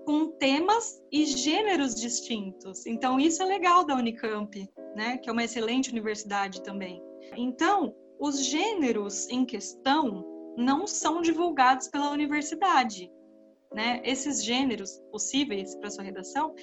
[0.04, 2.86] Com temas e gêneros distintos.
[2.86, 5.18] Então, isso é legal da Unicamp, né?
[5.18, 7.02] Que é uma excelente universidade também.
[7.36, 10.24] Então, os gêneros em questão
[10.56, 13.12] não são divulgados pela universidade.
[13.72, 14.00] Né?
[14.04, 16.54] Esses gêneros possíveis para sua redação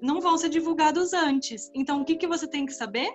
[0.00, 1.70] não vão ser divulgados antes.
[1.74, 3.08] Então, o que, que você tem que saber?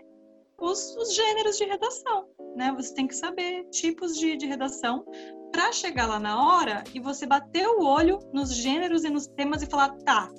[0.59, 2.27] Os, os gêneros de redação.
[2.55, 2.71] Né?
[2.75, 5.05] Você tem que saber tipos de, de redação
[5.51, 9.61] para chegar lá na hora e você bater o olho nos gêneros e nos temas
[9.61, 10.29] e falar: tá,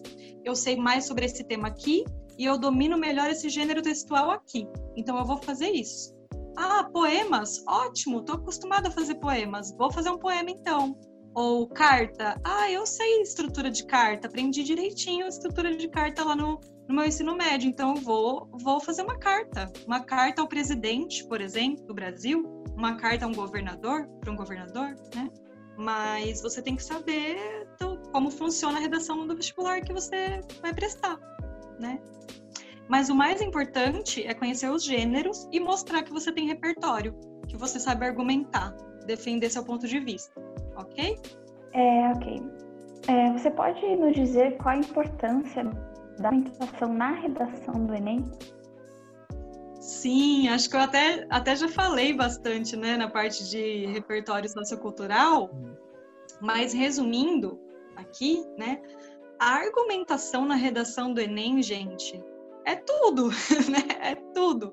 [0.45, 2.05] eu sei mais sobre esse tema aqui
[2.38, 4.66] e eu domino melhor esse gênero textual aqui.
[4.97, 6.14] Então, eu vou fazer isso.
[6.57, 7.64] Ah, poemas?
[7.66, 9.74] Ótimo, tô acostumada a fazer poemas.
[9.76, 10.99] Vou fazer um poema então.
[11.35, 12.39] Ou carta?
[12.45, 16.95] Ah, eu sei estrutura de carta, aprendi direitinho a estrutura de carta lá no, no
[16.95, 19.72] meu ensino médio, então eu vou, vou fazer uma carta.
[19.87, 22.43] Uma carta ao presidente, por exemplo, do Brasil,
[22.76, 25.30] uma carta a um governador, para um governador, né?
[25.76, 30.74] Mas você tem que saber do, como funciona a redação do vestibular que você vai
[30.74, 31.18] prestar,
[31.78, 31.99] né?
[32.89, 37.18] Mas o mais importante é conhecer os gêneros e mostrar que você tem repertório,
[37.49, 38.76] que você sabe argumentar,
[39.07, 40.33] defender seu ponto de vista,
[40.77, 41.18] ok?
[41.73, 42.43] É, ok.
[43.09, 45.64] É, você pode nos dizer qual a importância
[46.18, 48.25] da argumentação na redação do Enem?
[49.81, 55.51] Sim, acho que eu até, até já falei bastante né, na parte de repertório sociocultural,
[56.41, 57.59] mas resumindo
[57.97, 58.81] aqui, né,
[59.41, 62.23] a argumentação na redação do Enem, gente,
[62.64, 63.29] é tudo,
[63.70, 63.83] né?
[64.01, 64.73] É tudo.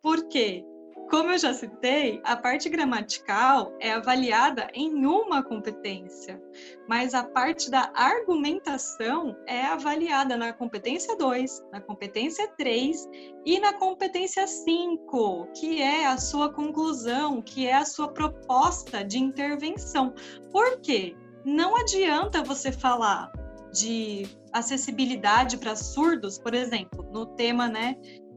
[0.00, 0.64] Por quê?
[1.08, 6.42] Como eu já citei, a parte gramatical é avaliada em uma competência,
[6.88, 13.08] mas a parte da argumentação é avaliada na competência 2, na competência 3
[13.44, 19.18] e na competência 5, que é a sua conclusão, que é a sua proposta de
[19.18, 20.12] intervenção.
[20.50, 21.14] Por quê?
[21.44, 23.30] Não adianta você falar
[23.72, 27.94] de acessibilidade para surdos, por exemplo, no tema, né,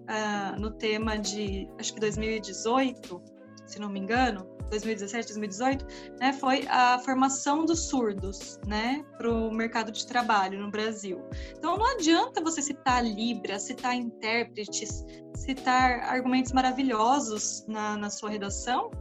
[0.09, 3.21] uh, no tema de, acho que 2018,
[3.65, 5.85] se não me engano, 2017, 2018,
[6.19, 11.21] né, foi a formação dos surdos, né, para o mercado de trabalho no Brasil.
[11.57, 15.03] Então não adianta você citar Libra, citar intérpretes,
[15.35, 18.91] citar argumentos maravilhosos na, na sua redação,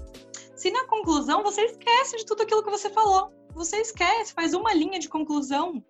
[0.55, 3.33] se na conclusão você esquece de tudo aquilo que você falou.
[3.55, 5.83] Você esquece, faz uma linha de conclusão.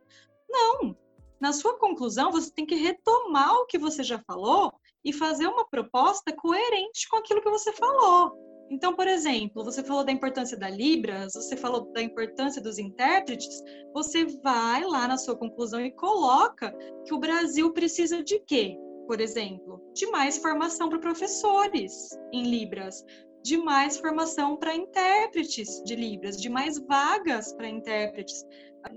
[0.49, 0.97] Não,
[1.41, 4.73] na sua conclusão, você tem que retomar o que você já falou
[5.05, 8.49] e fazer uma proposta coerente com aquilo que você falou.
[8.71, 13.63] Então, por exemplo, você falou da importância da Libras, você falou da importância dos intérpretes,
[13.95, 16.77] você vai lá na sua conclusão e coloca
[17.07, 18.79] que o Brasil precisa de quê?
[19.07, 23.03] Por exemplo, de mais formação para professores em Libras,
[23.43, 28.45] de mais formação para intérpretes de Libras, de mais vagas para intérpretes,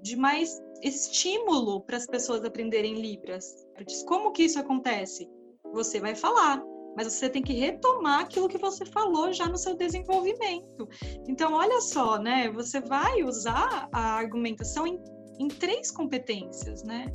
[0.02, 3.66] de mais estímulo para as pessoas aprenderem Libras.
[4.06, 5.30] Como que isso acontece?
[5.74, 6.62] Você vai falar,
[6.96, 10.88] mas você tem que retomar aquilo que você falou já no seu desenvolvimento.
[11.28, 12.52] Então, olha só, né?
[12.52, 15.02] Você vai usar a argumentação em,
[15.40, 17.06] em três competências, né?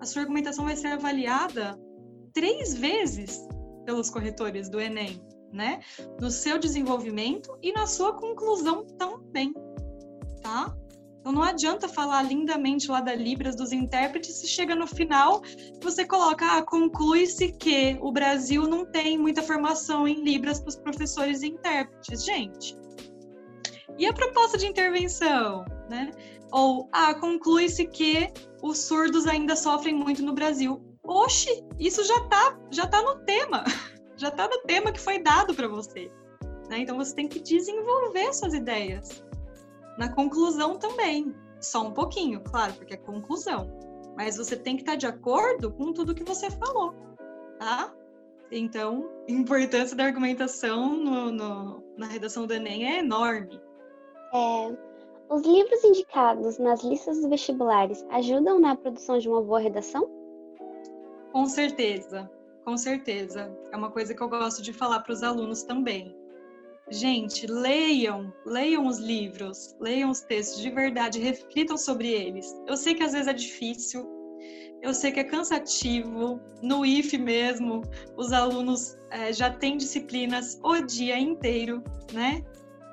[0.00, 1.78] A sua argumentação vai ser avaliada
[2.32, 3.46] três vezes
[3.84, 5.20] pelos corretores do Enem,
[5.52, 5.80] né?
[6.20, 9.52] No seu desenvolvimento e na sua conclusão também,
[10.42, 10.76] tá?
[11.22, 15.40] Então não adianta falar lindamente lá da Libras dos intérpretes se chega no final
[15.80, 20.76] você coloca, ah, conclui-se que o Brasil não tem muita formação em Libras para os
[20.76, 22.24] professores e intérpretes.
[22.24, 22.76] Gente,
[23.96, 26.10] e a proposta de intervenção, né?
[26.50, 28.28] Ou, ah, conclui-se que
[28.60, 30.82] os surdos ainda sofrem muito no Brasil.
[31.04, 33.62] Oxe, isso já tá, já tá no tema.
[34.14, 36.08] Já tá no tema que foi dado para você.
[36.68, 36.80] Né?
[36.80, 39.24] Então você tem que desenvolver suas ideias
[39.98, 41.34] na conclusão também.
[41.60, 43.70] Só um pouquinho, claro, porque é conclusão.
[44.16, 46.94] Mas você tem que estar de acordo com tudo que você falou,
[47.58, 47.94] tá?
[48.50, 53.58] Então, a importância da argumentação no, no, na redação do Enem é enorme.
[54.34, 54.76] É,
[55.30, 60.06] os livros indicados nas listas dos vestibulares ajudam na produção de uma boa redação?
[61.32, 62.30] Com certeza,
[62.64, 63.50] com certeza.
[63.72, 66.14] É uma coisa que eu gosto de falar para os alunos também.
[66.90, 72.46] Gente, leiam, leiam os livros, leiam os textos de verdade, reflitam sobre eles.
[72.66, 74.06] Eu sei que às vezes é difícil,
[74.82, 76.40] eu sei que é cansativo.
[76.60, 77.82] No IF mesmo,
[78.16, 82.42] os alunos é, já têm disciplinas o dia inteiro, né?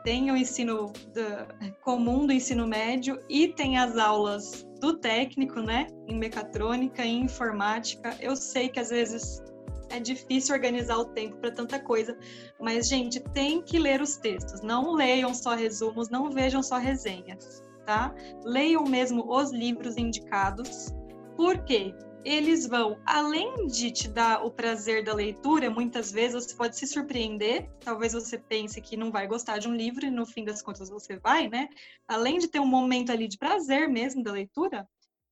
[0.03, 5.87] Tem o ensino do, comum do ensino médio e tem as aulas do técnico, né?
[6.07, 8.15] Em mecatrônica, em informática.
[8.19, 9.41] Eu sei que às vezes
[9.89, 12.17] é difícil organizar o tempo para tanta coisa,
[12.59, 14.61] mas gente, tem que ler os textos.
[14.61, 18.13] Não leiam só resumos, não vejam só resenhas, tá?
[18.43, 20.93] Leiam mesmo os livros indicados.
[21.35, 21.93] Por quê?
[22.25, 26.85] Eles vão, além de te dar o prazer da leitura, muitas vezes você pode se
[26.85, 27.69] surpreender.
[27.79, 30.89] Talvez você pense que não vai gostar de um livro e no fim das contas
[30.89, 31.69] você vai, né?
[32.07, 34.85] Além de ter um momento ali de prazer mesmo da leitura,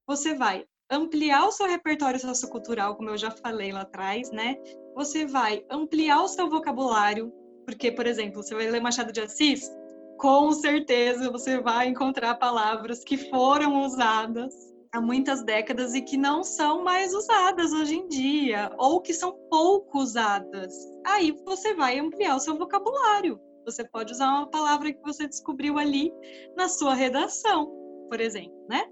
[0.08, 4.56] você vai ampliar o seu repertório sociocultural, como eu já falei lá atrás, né?
[4.96, 7.32] Você vai ampliar o seu vocabulário,
[7.66, 9.70] porque, por exemplo, você vai ler Machado de Assis,
[10.18, 14.54] com certeza você vai encontrar palavras que foram usadas
[14.92, 19.34] há muitas décadas e que não são mais usadas hoje em dia, ou que são
[19.50, 20.74] pouco usadas.
[21.06, 23.40] Aí você vai ampliar o seu vocabulário.
[23.66, 26.12] Você pode usar uma palavra que você descobriu ali
[26.56, 27.70] na sua redação,
[28.08, 28.84] por exemplo, né?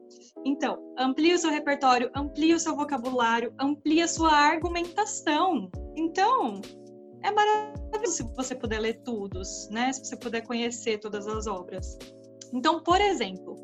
[0.46, 5.70] Então, amplie o seu repertório, amplie o seu vocabulário, amplie a sua argumentação.
[5.96, 6.62] Então,
[7.24, 9.92] é maravilhoso se você puder ler todos, né?
[9.92, 11.98] Se você puder conhecer todas as obras.
[12.54, 13.56] Então, por exemplo,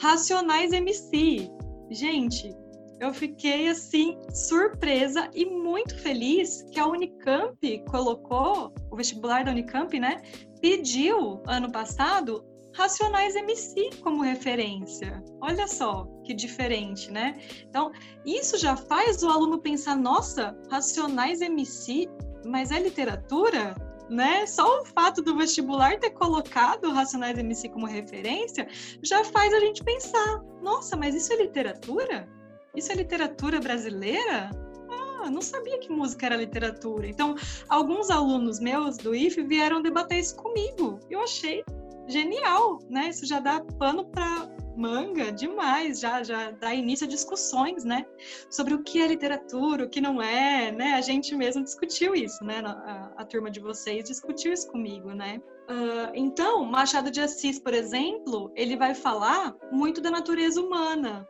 [0.00, 1.50] Racionais MC.
[1.90, 2.54] Gente,
[3.00, 9.98] eu fiquei assim surpresa e muito feliz que a Unicamp colocou, o vestibular da Unicamp,
[9.98, 10.22] né,
[10.60, 12.44] pediu ano passado
[12.74, 15.22] Racionais MC como referência.
[15.40, 17.38] Olha só que diferente, né?
[17.68, 17.92] Então,
[18.26, 22.08] isso já faz o aluno pensar: nossa, Racionais MC,
[22.44, 23.76] mas é literatura?
[24.10, 24.44] Né?
[24.46, 28.68] Só o fato do vestibular ter colocado Racionais MC como referência
[29.02, 32.28] já faz a gente pensar: nossa, mas isso é literatura?
[32.74, 34.50] Isso é literatura brasileira?
[34.90, 37.06] Ah, não sabia que música era literatura.
[37.06, 37.36] Então,
[37.68, 40.98] alguns alunos meus do IF vieram debater isso comigo.
[41.08, 41.64] Eu achei
[42.08, 43.08] genial, né?
[43.08, 48.04] Isso já dá pano para manga demais, já já dá início a discussões, né?
[48.50, 50.94] Sobre o que é literatura, o que não é, né?
[50.94, 52.60] A gente mesmo discutiu isso, né?
[52.64, 55.40] A, a turma de vocês discutiu isso comigo, né?
[55.70, 61.26] Uh, então, Machado de Assis, por exemplo, ele vai falar muito da natureza humana,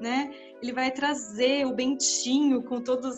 [0.00, 0.32] né?
[0.62, 3.16] Ele vai trazer o Bentinho com todos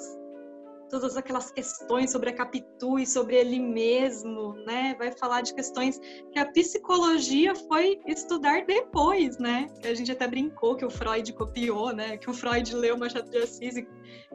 [0.89, 4.95] todas aquelas questões sobre a Capitu e sobre ele mesmo, né?
[4.99, 5.99] Vai falar de questões
[6.32, 9.66] que a psicologia foi estudar depois, né?
[9.84, 12.16] A gente até brincou que o Freud copiou, né?
[12.16, 13.87] Que o Freud leu Machado de Assis e,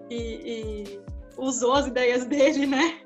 [0.09, 1.01] e
[1.37, 3.01] usou as ideias dele, né?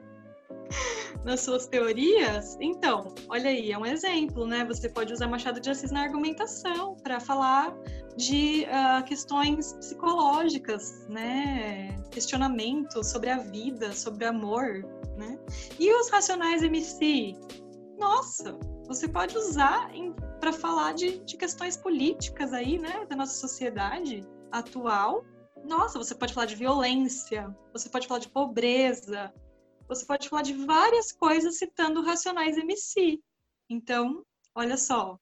[1.24, 4.66] Nas suas teorias, então, olha aí, é um exemplo, né?
[4.66, 7.76] Você pode usar Machado de Assis na argumentação para falar
[8.16, 11.98] de uh, questões psicológicas, né?
[12.12, 14.84] Questionamentos sobre a vida, sobre amor,
[15.18, 15.38] né?
[15.80, 17.36] E os racionais MC?
[17.98, 18.58] Nossa,
[18.88, 19.90] você pode usar
[20.40, 23.06] para falar de, de questões políticas aí, né?
[23.10, 25.24] Da nossa sociedade atual.
[25.64, 29.34] Nossa, você pode falar de violência, você pode falar de pobreza,
[29.88, 33.20] você pode falar de várias coisas citando Racionais MC.
[33.70, 34.24] Então,
[34.56, 35.18] olha só,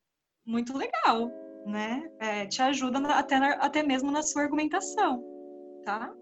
[0.45, 1.31] muito legal,
[1.65, 2.09] né?
[2.19, 5.23] É, te ajuda até, até mesmo na sua argumentação,
[5.83, 6.13] tá?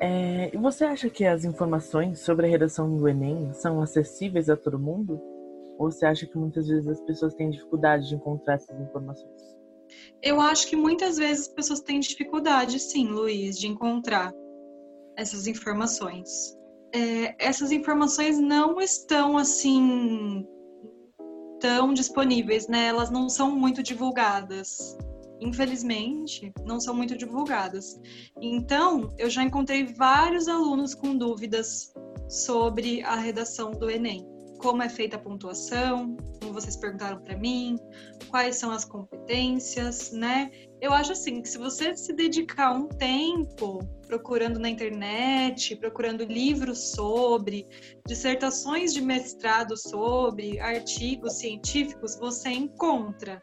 [0.00, 4.78] É, você acha que as informações sobre a redação do Enem são acessíveis a todo
[4.78, 5.20] mundo?
[5.78, 9.40] Ou você acha que muitas vezes as pessoas têm dificuldade de encontrar essas informações?
[10.22, 14.32] Eu acho que muitas vezes as pessoas têm dificuldade, sim, Luiz, de encontrar
[15.16, 16.56] essas informações
[16.92, 20.44] é, essas informações não estão assim
[21.60, 22.86] tão disponíveis, né?
[22.86, 24.96] Elas não são muito divulgadas.
[25.40, 27.98] Infelizmente, não são muito divulgadas.
[28.40, 31.92] Então, eu já encontrei vários alunos com dúvidas
[32.28, 34.26] sobre a redação do Enem
[34.60, 37.76] como é feita a pontuação, como vocês perguntaram para mim,
[38.28, 40.50] quais são as competências, né?
[40.80, 43.80] Eu acho assim que se você se dedicar um tempo
[44.10, 47.64] procurando na internet, procurando livros sobre,
[48.04, 53.40] dissertações de mestrado sobre, artigos científicos, você encontra.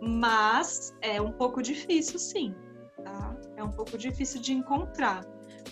[0.00, 2.54] Mas é um pouco difícil, sim,
[3.02, 3.36] tá?
[3.56, 5.26] É um pouco difícil de encontrar.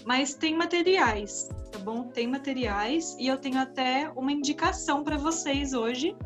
[0.04, 2.08] Mas tem materiais, tá bom?
[2.08, 6.16] Tem materiais e eu tenho até uma indicação para vocês hoje,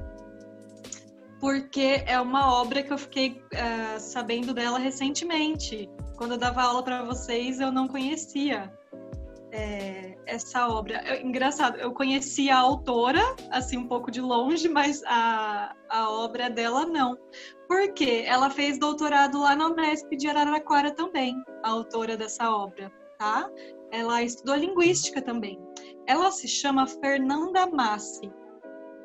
[1.38, 5.90] porque é uma obra que eu fiquei uh, sabendo dela recentemente.
[6.18, 8.70] Quando eu dava aula para vocês, eu não conhecia
[9.52, 11.02] é, essa obra.
[11.06, 16.50] Eu, engraçado, eu conhecia a autora, assim, um pouco de longe, mas a, a obra
[16.50, 17.16] dela não.
[17.66, 23.50] Porque ela fez doutorado lá na Unesp de Araraquara também, a autora dessa obra tá?
[23.90, 25.58] Ela estudou linguística também.
[26.06, 28.30] Ela se chama Fernanda Massi.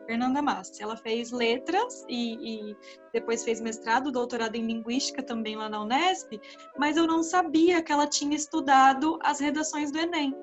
[0.05, 0.81] Fernanda Massi.
[0.81, 2.77] Ela fez letras e, e,
[3.13, 6.39] depois fez mestrado, doutorado em linguística também lá na Unesp,
[6.77, 10.35] mas eu não sabia que ela tinha estudado as redações do Enem,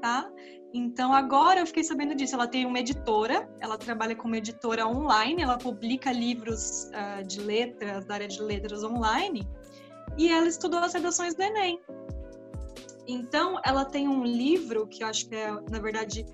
[0.00, 0.30] tá?
[0.72, 2.34] Então agora eu fiquei sabendo disso.
[2.34, 8.04] Ela tem uma editora, ela trabalha como editora online, ela publica livros uh, de letras,
[8.04, 9.48] da área de letras online,
[10.18, 11.80] e ela estudou as redações do Enem.
[13.08, 16.26] Então ela tem um livro que eu acho que é, na verdade,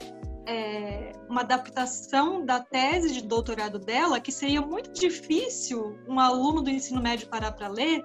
[0.46, 6.70] é, uma adaptação da tese de doutorado dela, que seria muito difícil um aluno do
[6.70, 8.02] ensino médio parar para ler.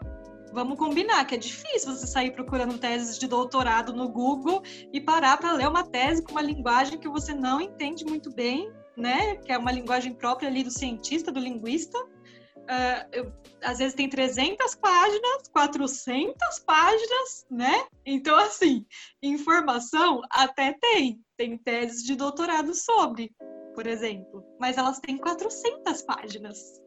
[0.53, 4.61] Vamos combinar que é difícil você sair procurando teses de doutorado no Google
[4.93, 8.71] e parar para ler uma tese com uma linguagem que você não entende muito bem,
[8.95, 9.35] né?
[9.37, 11.97] Que é uma linguagem própria ali do cientista, do linguista.
[11.99, 13.33] Uh, eu,
[13.63, 17.85] às vezes tem 300 páginas, 400 páginas, né?
[18.05, 18.85] Então, assim,
[19.21, 21.21] informação até tem.
[21.37, 23.31] Tem teses de doutorado sobre,
[23.75, 24.43] por exemplo.
[24.59, 26.81] Mas elas têm 400 páginas.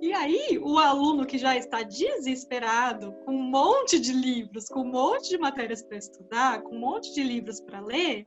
[0.00, 4.90] E aí, o aluno que já está desesperado, com um monte de livros, com um
[4.90, 8.24] monte de matérias para estudar, com um monte de livros para ler,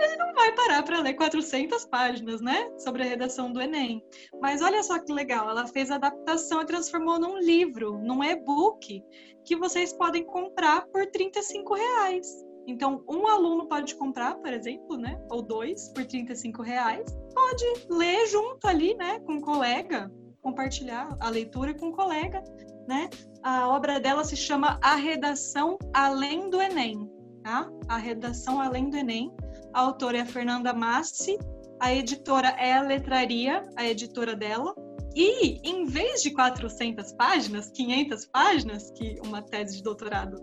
[0.00, 4.02] ele não vai parar para ler 400 páginas, né, sobre a redação do Enem.
[4.40, 9.02] Mas olha só que legal, ela fez a adaptação e transformou num livro, num e-book,
[9.44, 12.49] que vocês podem comprar por 35 reais.
[12.66, 17.04] Então, um aluno pode comprar, por exemplo, né, ou dois, por 35 reais,
[17.34, 20.10] pode ler junto ali, né, com um colega,
[20.42, 22.42] compartilhar a leitura com um colega,
[22.88, 23.08] né?
[23.42, 27.10] A obra dela se chama A Redação Além do Enem,
[27.42, 27.70] tá?
[27.88, 29.32] A Redação Além do Enem.
[29.72, 31.38] A autora é a Fernanda Massi,
[31.80, 34.74] a editora é a Letraria, a editora dela.
[35.14, 40.36] E em vez de 400 páginas, 500 páginas, que uma tese de doutorado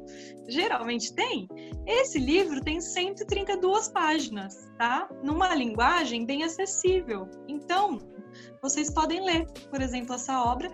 [0.48, 1.48] geralmente tem,
[1.86, 5.08] esse livro tem 132 páginas, tá?
[5.24, 7.30] Numa linguagem bem acessível.
[7.48, 8.00] Então,
[8.62, 10.70] vocês podem ler, por exemplo, essa obra.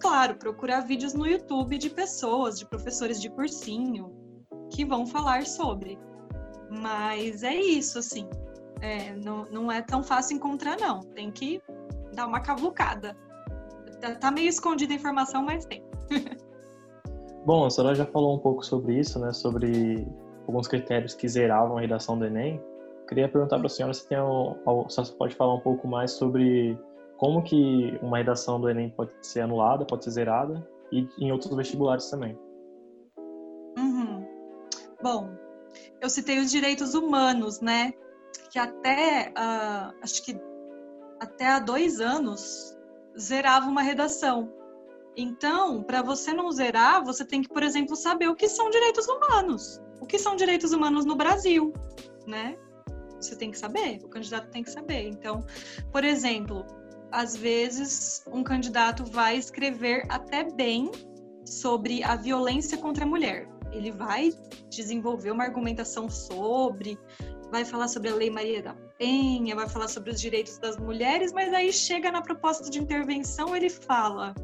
[0.00, 4.14] Claro, procurar vídeos no YouTube de pessoas, de professores de cursinho,
[4.70, 5.98] que vão falar sobre.
[6.70, 8.28] Mas é isso, assim.
[8.80, 11.00] É, não, não é tão fácil encontrar, não.
[11.00, 11.62] Tem que
[12.14, 13.16] dar uma cavucada.
[14.06, 15.84] Tá, tá meio escondida a informação, mas tem.
[17.44, 19.32] Bom, a senhora já falou um pouco sobre isso, né?
[19.32, 20.06] Sobre
[20.46, 22.62] alguns critérios que zeravam a redação do Enem.
[23.08, 24.18] Queria perguntar para a senhora se tem,
[24.88, 26.78] se você pode falar um pouco mais sobre
[27.16, 31.54] como que uma redação do Enem pode ser anulada, pode ser zerada e em outros
[31.54, 32.38] vestibulares também.
[33.78, 34.26] Uhum.
[35.02, 35.30] Bom,
[36.00, 37.92] eu citei os direitos humanos, né?
[38.50, 40.38] Que até, uh, acho que
[41.20, 42.75] até há dois anos,
[43.18, 44.52] zerava uma redação.
[45.16, 49.06] Então, para você não zerar, você tem que, por exemplo, saber o que são direitos
[49.08, 49.80] humanos.
[50.00, 51.72] O que são direitos humanos no Brasil,
[52.26, 52.56] né?
[53.18, 55.08] Você tem que saber, o candidato tem que saber.
[55.08, 55.40] Então,
[55.90, 56.66] por exemplo,
[57.10, 60.90] às vezes um candidato vai escrever até bem
[61.46, 64.32] sobre a violência contra a mulher ele vai
[64.70, 66.98] desenvolver uma argumentação sobre,
[67.50, 71.32] vai falar sobre a Lei Maria da Penha, vai falar sobre os direitos das mulheres,
[71.32, 74.34] mas aí chega na proposta de intervenção, ele fala: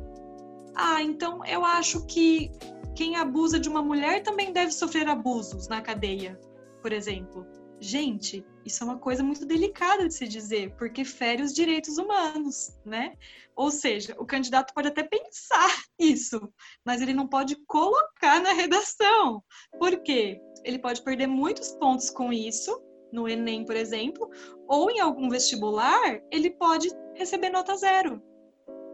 [0.74, 2.50] "Ah, então eu acho que
[2.94, 6.38] quem abusa de uma mulher também deve sofrer abusos na cadeia",
[6.82, 7.46] por exemplo.
[7.80, 12.78] Gente, isso é uma coisa muito delicada de se dizer, porque fere os direitos humanos,
[12.84, 13.16] né?
[13.56, 16.40] Ou seja, o candidato pode até pensar isso,
[16.84, 19.42] mas ele não pode colocar na redação.
[19.78, 20.40] Por quê?
[20.62, 22.80] Ele pode perder muitos pontos com isso,
[23.12, 24.30] no Enem, por exemplo,
[24.66, 28.22] ou em algum vestibular, ele pode receber nota zero.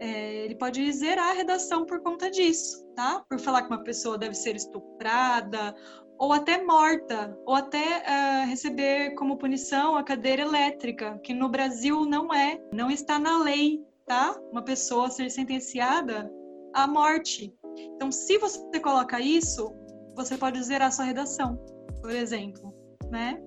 [0.01, 3.23] É, ele pode zerar a redação por conta disso, tá?
[3.29, 5.75] Por falar que uma pessoa deve ser estuprada
[6.19, 12.05] ou até morta, ou até uh, receber como punição a cadeira elétrica, que no Brasil
[12.05, 14.37] não é, não está na lei, tá?
[14.51, 16.29] Uma pessoa ser sentenciada
[16.73, 17.55] à morte.
[17.95, 19.73] Então, se você coloca isso,
[20.13, 21.55] você pode zerar sua redação,
[22.01, 22.73] por exemplo,
[23.09, 23.41] né?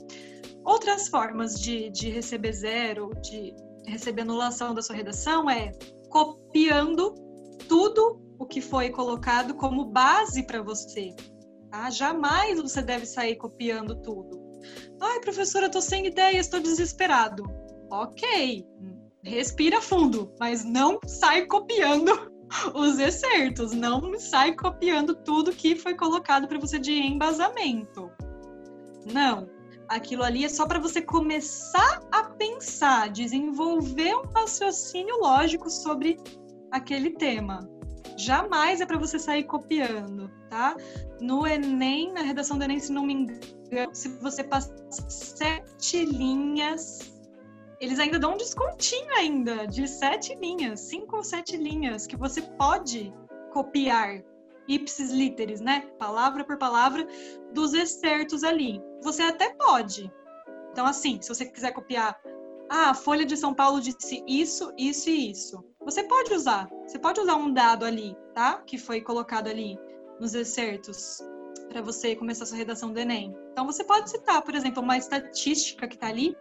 [0.65, 3.55] Outras formas de, de receber zero, de
[3.87, 5.73] receber anulação da sua redação é
[6.09, 7.15] copiando
[7.69, 11.15] tudo o que foi colocado como base para você.
[11.71, 11.91] Tá?
[11.91, 14.41] Jamais você deve sair copiando tudo.
[15.01, 17.45] Ai, professora, estou sem ideia, estou desesperado.
[17.91, 18.65] Ok,
[19.23, 22.33] respira fundo, mas não sai copiando
[22.75, 28.11] os excertos, não sai copiando tudo que foi colocado para você de embasamento.
[29.13, 29.49] Não,
[29.95, 36.19] aquilo ali é só para você começar a pensar, desenvolver um raciocínio lógico sobre
[36.71, 37.69] aquele tema.
[38.17, 40.77] Jamais é para você sair copiando, tá?
[41.21, 47.13] No Enem, na redação do Enem, se não me engano, se você passar sete linhas
[47.81, 52.41] eles ainda dão um descontinho ainda de sete linhas, cinco ou sete linhas que você
[52.41, 53.13] pode
[53.53, 54.23] copiar
[54.69, 55.89] ipsis literis, né?
[55.99, 57.07] Palavra por palavra
[57.53, 58.81] dos excertos ali.
[59.03, 60.13] Você até pode.
[60.71, 62.19] Então, assim, se você quiser copiar,
[62.71, 65.63] ah, a Folha de São Paulo disse isso, isso e isso.
[65.85, 66.69] Você pode usar.
[66.87, 68.63] Você pode usar um dado ali, tá?
[68.67, 69.79] Que foi colocado ali
[70.19, 71.19] nos excertos
[71.69, 73.37] para você começar sua redação do Enem.
[73.53, 76.37] Então, você pode citar, por exemplo, uma estatística que está ali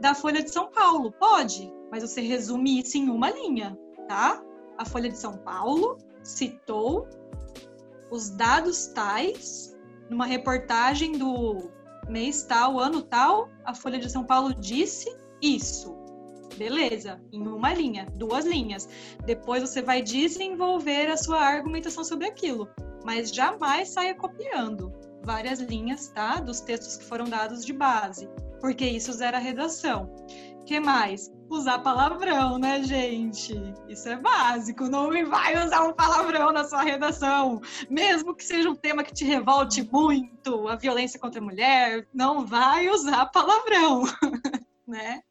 [0.00, 1.12] da Folha de São Paulo.
[1.12, 3.76] Pode, mas você resume isso em uma linha,
[4.06, 4.42] tá?
[4.78, 7.08] A Folha de São Paulo citou
[8.10, 9.76] os dados tais
[10.08, 11.70] numa reportagem do
[12.08, 15.96] mês tal, ano tal, a Folha de São Paulo disse isso.
[16.56, 18.88] Beleza, em uma linha, duas linhas.
[19.24, 22.68] Depois você vai desenvolver a sua argumentação sobre aquilo,
[23.04, 24.92] mas jamais saia copiando
[25.22, 26.36] várias linhas, tá?
[26.36, 28.28] Dos textos que foram dados de base,
[28.60, 30.14] porque isso zera a redação.
[30.64, 31.30] que mais?
[31.48, 33.54] Usar palavrão, né, gente?
[33.88, 34.84] Isso é básico.
[34.88, 39.24] Não vai usar um palavrão na sua redação, mesmo que seja um tema que te
[39.24, 42.06] revolte muito, a violência contra a mulher.
[42.12, 44.02] Não vai usar palavrão,
[44.86, 45.22] né?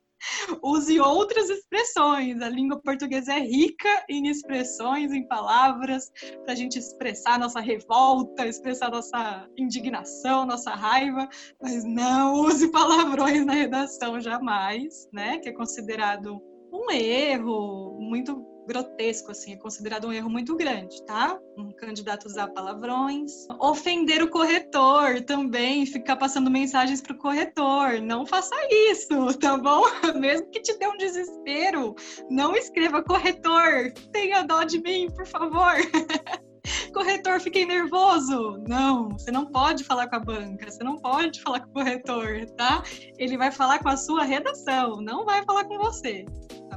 [0.64, 2.42] Use outras expressões.
[2.42, 6.12] A língua portuguesa é rica em expressões, em palavras,
[6.44, 11.28] para a gente expressar nossa revolta, expressar nossa indignação, nossa raiva,
[11.62, 15.38] mas não use palavrões na redação jamais, né?
[15.40, 16.42] Que é considerado
[16.72, 21.40] um erro muito grotesco, assim, é considerado um erro muito grande, tá?
[21.58, 23.48] Um candidato usar palavrões.
[23.60, 28.02] Ofender o corretor também, ficar passando mensagens pro corretor.
[28.02, 28.56] Não faça
[28.90, 29.84] isso, tá bom?
[30.20, 31.96] Mesmo que te dê um desespero,
[32.30, 35.76] não escreva corretor, tenha dó de mim, por favor.
[36.94, 38.64] corretor, fiquei nervoso.
[38.68, 42.46] Não, você não pode falar com a banca, você não pode falar com o corretor,
[42.58, 42.84] tá?
[43.18, 46.26] Ele vai falar com a sua redação, não vai falar com você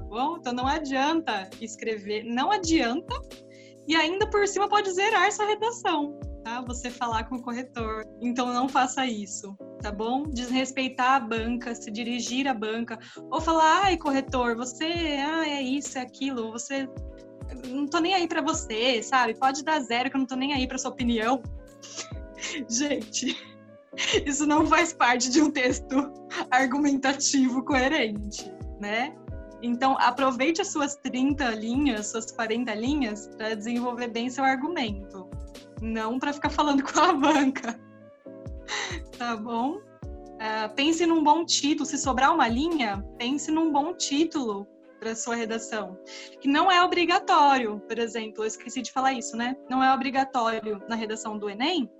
[0.08, 0.36] bom?
[0.38, 3.14] Então não adianta escrever, não adianta,
[3.86, 6.60] e ainda por cima pode zerar sua redação, tá?
[6.62, 8.04] Você falar com o corretor.
[8.20, 10.24] Então não faça isso, tá bom?
[10.24, 12.98] Desrespeitar a banca, se dirigir à banca,
[13.30, 16.88] ou falar, ai, corretor, você, ah, é isso, é aquilo, você.
[17.66, 19.34] Não tô nem aí para você, sabe?
[19.38, 21.42] Pode dar zero que eu não tô nem aí para sua opinião.
[22.68, 23.36] Gente,
[24.26, 26.12] isso não faz parte de um texto
[26.50, 29.16] argumentativo coerente, né?
[29.62, 35.28] Então, aproveite as suas 30 linhas, suas 40 linhas, para desenvolver bem seu argumento.
[35.82, 37.78] Não para ficar falando com a banca.
[39.18, 39.78] tá bom?
[40.38, 41.84] Uh, pense num bom título.
[41.84, 44.66] Se sobrar uma linha, pense num bom título
[44.98, 45.98] para sua redação.
[46.40, 49.56] Que não é obrigatório, por exemplo, eu esqueci de falar isso, né?
[49.68, 51.90] Não é obrigatório na redação do Enem,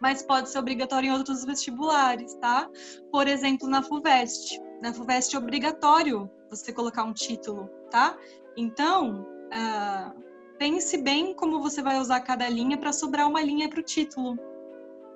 [0.00, 2.68] mas pode ser obrigatório em outros vestibulares, tá?
[3.10, 4.60] Por exemplo, na FUVEST.
[4.84, 8.18] Na FUVEST é obrigatório você colocar um título, tá?
[8.54, 10.22] Então, uh,
[10.58, 14.36] pense bem como você vai usar cada linha para sobrar uma linha para o título,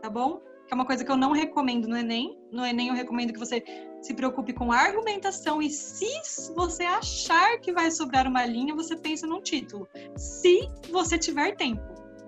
[0.00, 0.40] tá bom?
[0.66, 2.40] Que é uma coisa que eu não recomendo no Enem.
[2.50, 3.62] No Enem eu recomendo que você
[4.00, 6.08] se preocupe com a argumentação e se
[6.54, 9.86] você achar que vai sobrar uma linha, você pensa num título.
[10.16, 11.84] Se você tiver tempo,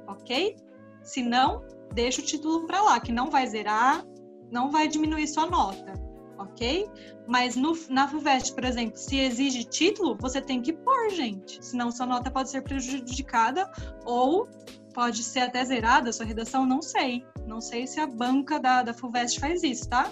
[0.06, 0.56] ok?
[1.02, 1.64] Se não,
[1.94, 4.04] deixa o título para lá, que não vai zerar,
[4.50, 5.99] não vai diminuir sua nota
[6.40, 6.90] ok?
[7.26, 11.64] Mas no, na FUVEST, por exemplo, se exige título, você tem que pôr, gente.
[11.64, 13.70] Senão sua nota pode ser prejudicada
[14.04, 14.48] ou
[14.94, 17.24] pode ser até zerada sua redação, não sei.
[17.46, 20.10] Não sei se a banca da, da FUVEST faz isso, tá?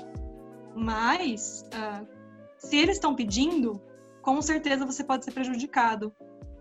[0.74, 2.06] Mas, uh,
[2.58, 3.80] se eles estão pedindo,
[4.22, 6.14] com certeza você pode ser prejudicado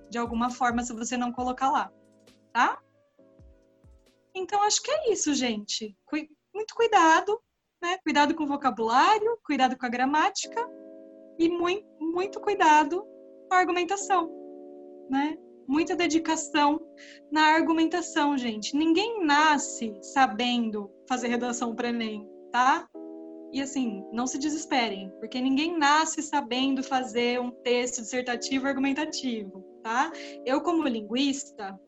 [0.09, 1.91] de alguma forma se você não colocar lá,
[2.53, 2.79] tá?
[4.33, 5.95] Então, acho que é isso, gente.
[6.53, 7.39] Muito cuidado
[7.81, 7.97] né?
[8.03, 10.67] Cuidado com o vocabulário, cuidado com a gramática
[11.37, 13.03] e muito, muito cuidado
[13.47, 14.29] com a argumentação,
[15.09, 15.37] né?
[15.67, 16.79] Muita dedicação
[17.31, 18.75] na argumentação, gente.
[18.75, 22.87] Ninguém nasce sabendo fazer redação para Enem, tá?
[23.51, 30.11] E assim, não se desesperem, porque ninguém nasce sabendo fazer um texto dissertativo argumentativo, tá?
[30.45, 31.79] Eu como linguista,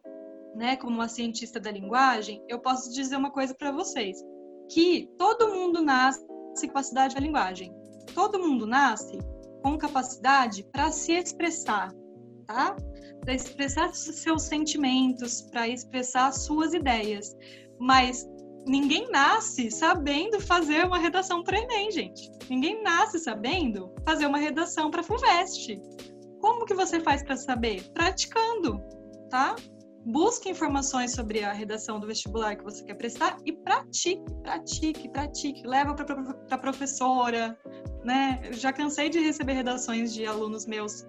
[0.56, 4.22] né, como uma cientista da linguagem, eu posso dizer uma coisa para vocês
[4.70, 7.74] que todo mundo nasce com capacidade da linguagem.
[8.14, 9.18] Todo mundo nasce
[9.64, 11.92] com capacidade para se expressar,
[12.46, 12.76] tá?
[13.22, 17.36] Para expressar seus sentimentos, para expressar suas ideias.
[17.80, 18.28] Mas
[18.66, 22.30] ninguém nasce sabendo fazer uma redação para Enem, gente.
[22.50, 25.82] Ninguém nasce sabendo fazer uma redação para FUVEST.
[26.40, 27.84] Como que você faz para saber?
[27.92, 28.82] Praticando,
[29.30, 29.56] tá?
[30.06, 35.68] Busque informações sobre a redação do vestibular que você quer prestar e pratique, pratique, pratique.
[35.68, 37.58] Leva para a professora,
[38.04, 38.42] né?
[38.44, 41.06] Eu já cansei de receber redações de alunos meus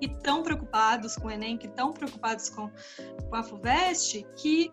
[0.00, 2.70] que estão preocupados com o Enem, que estão preocupados com,
[3.28, 4.70] com a FUVEST, que,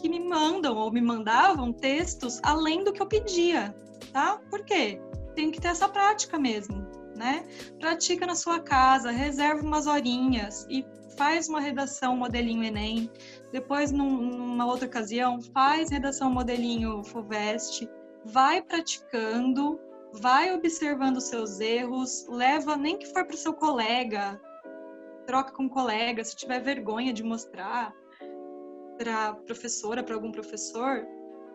[0.00, 3.74] que me mandam ou me mandavam textos além do que eu pedia,
[4.12, 4.40] tá?
[4.50, 5.00] Por quê?
[5.34, 6.86] Tem que ter essa prática mesmo,
[7.16, 7.44] né?
[7.78, 10.84] Pratica na sua casa, reserva umas horinhas e
[11.16, 13.10] faz uma redação modelinho Enem.
[13.52, 17.88] Depois, num, numa outra ocasião, faz redação modelinho FUVEST.
[18.24, 19.78] Vai praticando,
[20.12, 24.40] vai observando seus erros, leva nem que for para o seu colega,
[25.26, 27.92] troca com um colega, se tiver vergonha de mostrar
[28.96, 31.04] para professora, para algum professor,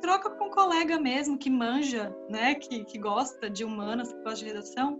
[0.02, 4.40] troca com um colega mesmo que manja, né, que, que gosta de humanas, que gosta
[4.40, 5.00] de redação,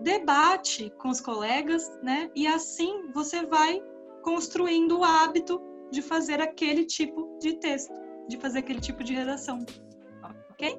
[0.00, 3.82] debate com os colegas, né, e assim você vai
[4.22, 5.60] construindo o hábito
[5.90, 7.92] de fazer aquele tipo de texto,
[8.28, 9.58] de fazer aquele tipo de redação,
[10.50, 10.78] ok?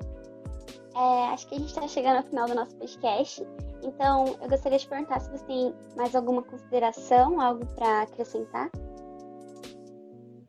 [0.95, 3.43] É, acho que a gente está chegando ao final do nosso podcast.
[3.83, 8.69] Então, eu gostaria de perguntar se você tem mais alguma consideração, algo para acrescentar.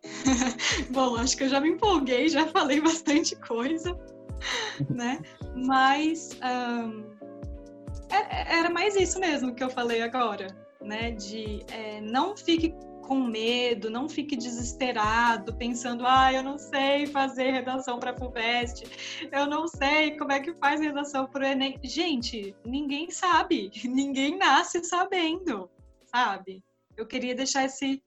[0.90, 3.98] Bom, acho que eu já me empolguei, já falei bastante coisa,
[4.90, 5.20] né?
[5.54, 7.04] Mas um,
[8.48, 10.46] era mais isso mesmo que eu falei agora,
[10.80, 11.10] né?
[11.12, 12.74] De é, não fique
[13.06, 18.84] com medo, não fique desesperado, pensando, ah, eu não sei fazer redação para a FUVEST,
[19.30, 21.78] eu não sei como é que faz redação para o Enem.
[21.82, 25.70] Gente, ninguém sabe, ninguém nasce sabendo,
[26.06, 26.62] sabe?
[26.96, 28.02] Eu queria deixar esse,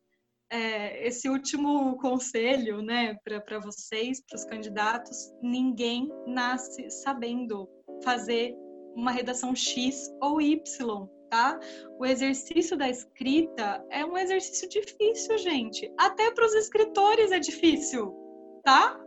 [0.50, 7.70] é, esse último conselho, né, para vocês, para os candidatos: ninguém nasce sabendo
[8.04, 8.56] fazer
[8.98, 11.60] uma redação X ou Y tá?
[12.00, 15.92] O exercício da escrita é um exercício difícil, gente.
[15.98, 18.14] Até para os escritores é difícil,
[18.64, 19.00] tá?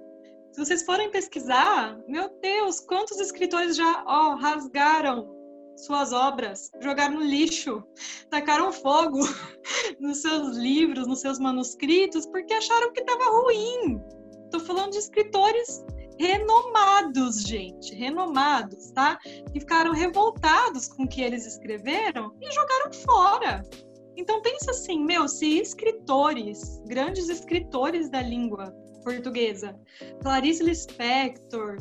[0.53, 5.34] Se vocês forem pesquisar, meu Deus, quantos escritores já ó, rasgaram
[5.76, 7.82] suas obras, jogaram no lixo,
[8.28, 9.20] tacaram fogo
[9.99, 14.01] nos seus livros, nos seus manuscritos, porque acharam que estava ruim.
[14.45, 15.84] Estou falando de escritores
[16.21, 19.16] renomados, gente, renomados, tá?
[19.53, 23.62] Que ficaram revoltados com o que eles escreveram e jogaram fora.
[24.18, 28.71] Então pensa assim, meu, se escritores, grandes escritores da língua
[29.03, 29.75] portuguesa,
[30.23, 31.79] Clarice Lispector,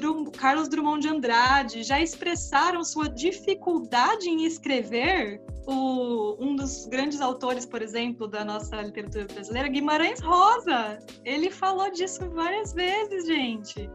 [0.00, 7.20] Drum, Carlos Drummond de Andrade já expressaram sua dificuldade em escrever, o, um dos grandes
[7.20, 10.98] autores, por exemplo, da nossa literatura brasileira, Guimarães Rosa.
[11.24, 13.90] Ele falou disso várias vezes, gente.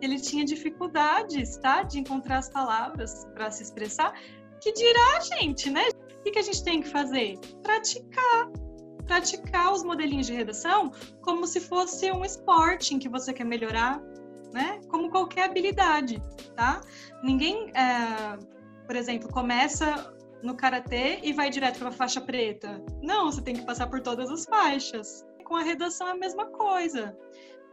[0.00, 1.82] Ele tinha dificuldades, tá?
[1.82, 4.12] De encontrar as palavras para se expressar.
[4.60, 5.88] Que dirá, gente, né?
[5.88, 7.38] O que, que a gente tem que fazer?
[7.62, 8.50] Praticar
[9.06, 10.90] praticar os modelinhos de redação
[11.22, 14.02] como se fosse um esporte em que você quer melhorar,
[14.52, 14.80] né?
[14.88, 16.22] Como qualquer habilidade,
[16.54, 16.80] tá?
[17.22, 18.38] Ninguém, é,
[18.86, 22.82] por exemplo, começa no karatê e vai direto para a faixa preta.
[23.02, 25.24] Não, você tem que passar por todas as faixas.
[25.44, 27.16] Com a redação é a mesma coisa.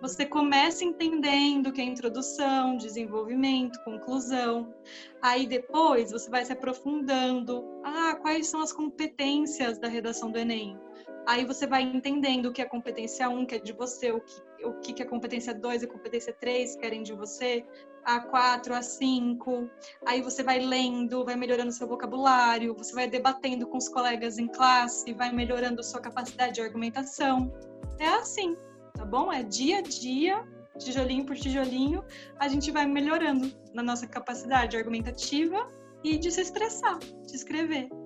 [0.02, 4.74] Você começa entendendo que é introdução, desenvolvimento, conclusão.
[5.22, 7.64] Aí depois você vai se aprofundando.
[7.84, 10.78] Ah, quais são as competências da redação do Enem?
[11.26, 14.42] Aí você vai entendendo o que é competência 1, que é de você, o que,
[14.64, 17.66] o que é competência 2 e competência 3 querem de você,
[18.04, 19.70] a 4, a 5.
[20.06, 24.48] Aí você vai lendo, vai melhorando seu vocabulário, você vai debatendo com os colegas em
[24.48, 27.52] classe, vai melhorando sua capacidade de argumentação.
[28.00, 28.58] É assim,
[28.94, 29.32] tá bom?
[29.32, 30.44] É dia a dia,
[30.78, 32.04] tijolinho por tijolinho,
[32.40, 35.68] a gente vai melhorando na nossa capacidade argumentativa
[36.04, 38.03] e de se expressar, de escrever.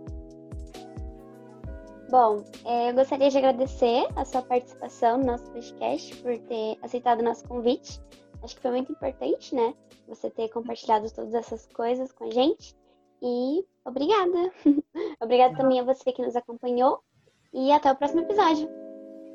[2.10, 7.20] Bom, é, eu gostaria de agradecer a sua participação no nosso podcast, por ter aceitado
[7.20, 8.00] o nosso convite.
[8.42, 9.74] Acho que foi muito importante, né?
[10.08, 12.76] Você ter compartilhado todas essas coisas com a gente.
[13.22, 14.52] E obrigada.
[15.20, 17.02] obrigada também a você que nos acompanhou.
[17.54, 18.70] E até o próximo episódio.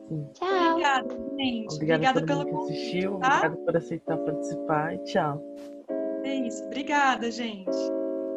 [0.08, 0.28] Sim.
[0.32, 0.70] Tchau.
[0.70, 1.08] Obrigada,
[1.38, 1.74] gente.
[1.74, 2.78] Obrigada, obrigada pelo convite.
[2.78, 3.36] assistiu, tá?
[3.36, 5.42] Obrigada por aceitar participar e tchau.
[6.24, 6.64] É isso.
[6.64, 7.76] Obrigada, gente.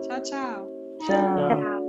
[0.02, 0.70] Tchau, tchau.
[1.06, 1.08] Tchau.
[1.08, 1.85] tchau.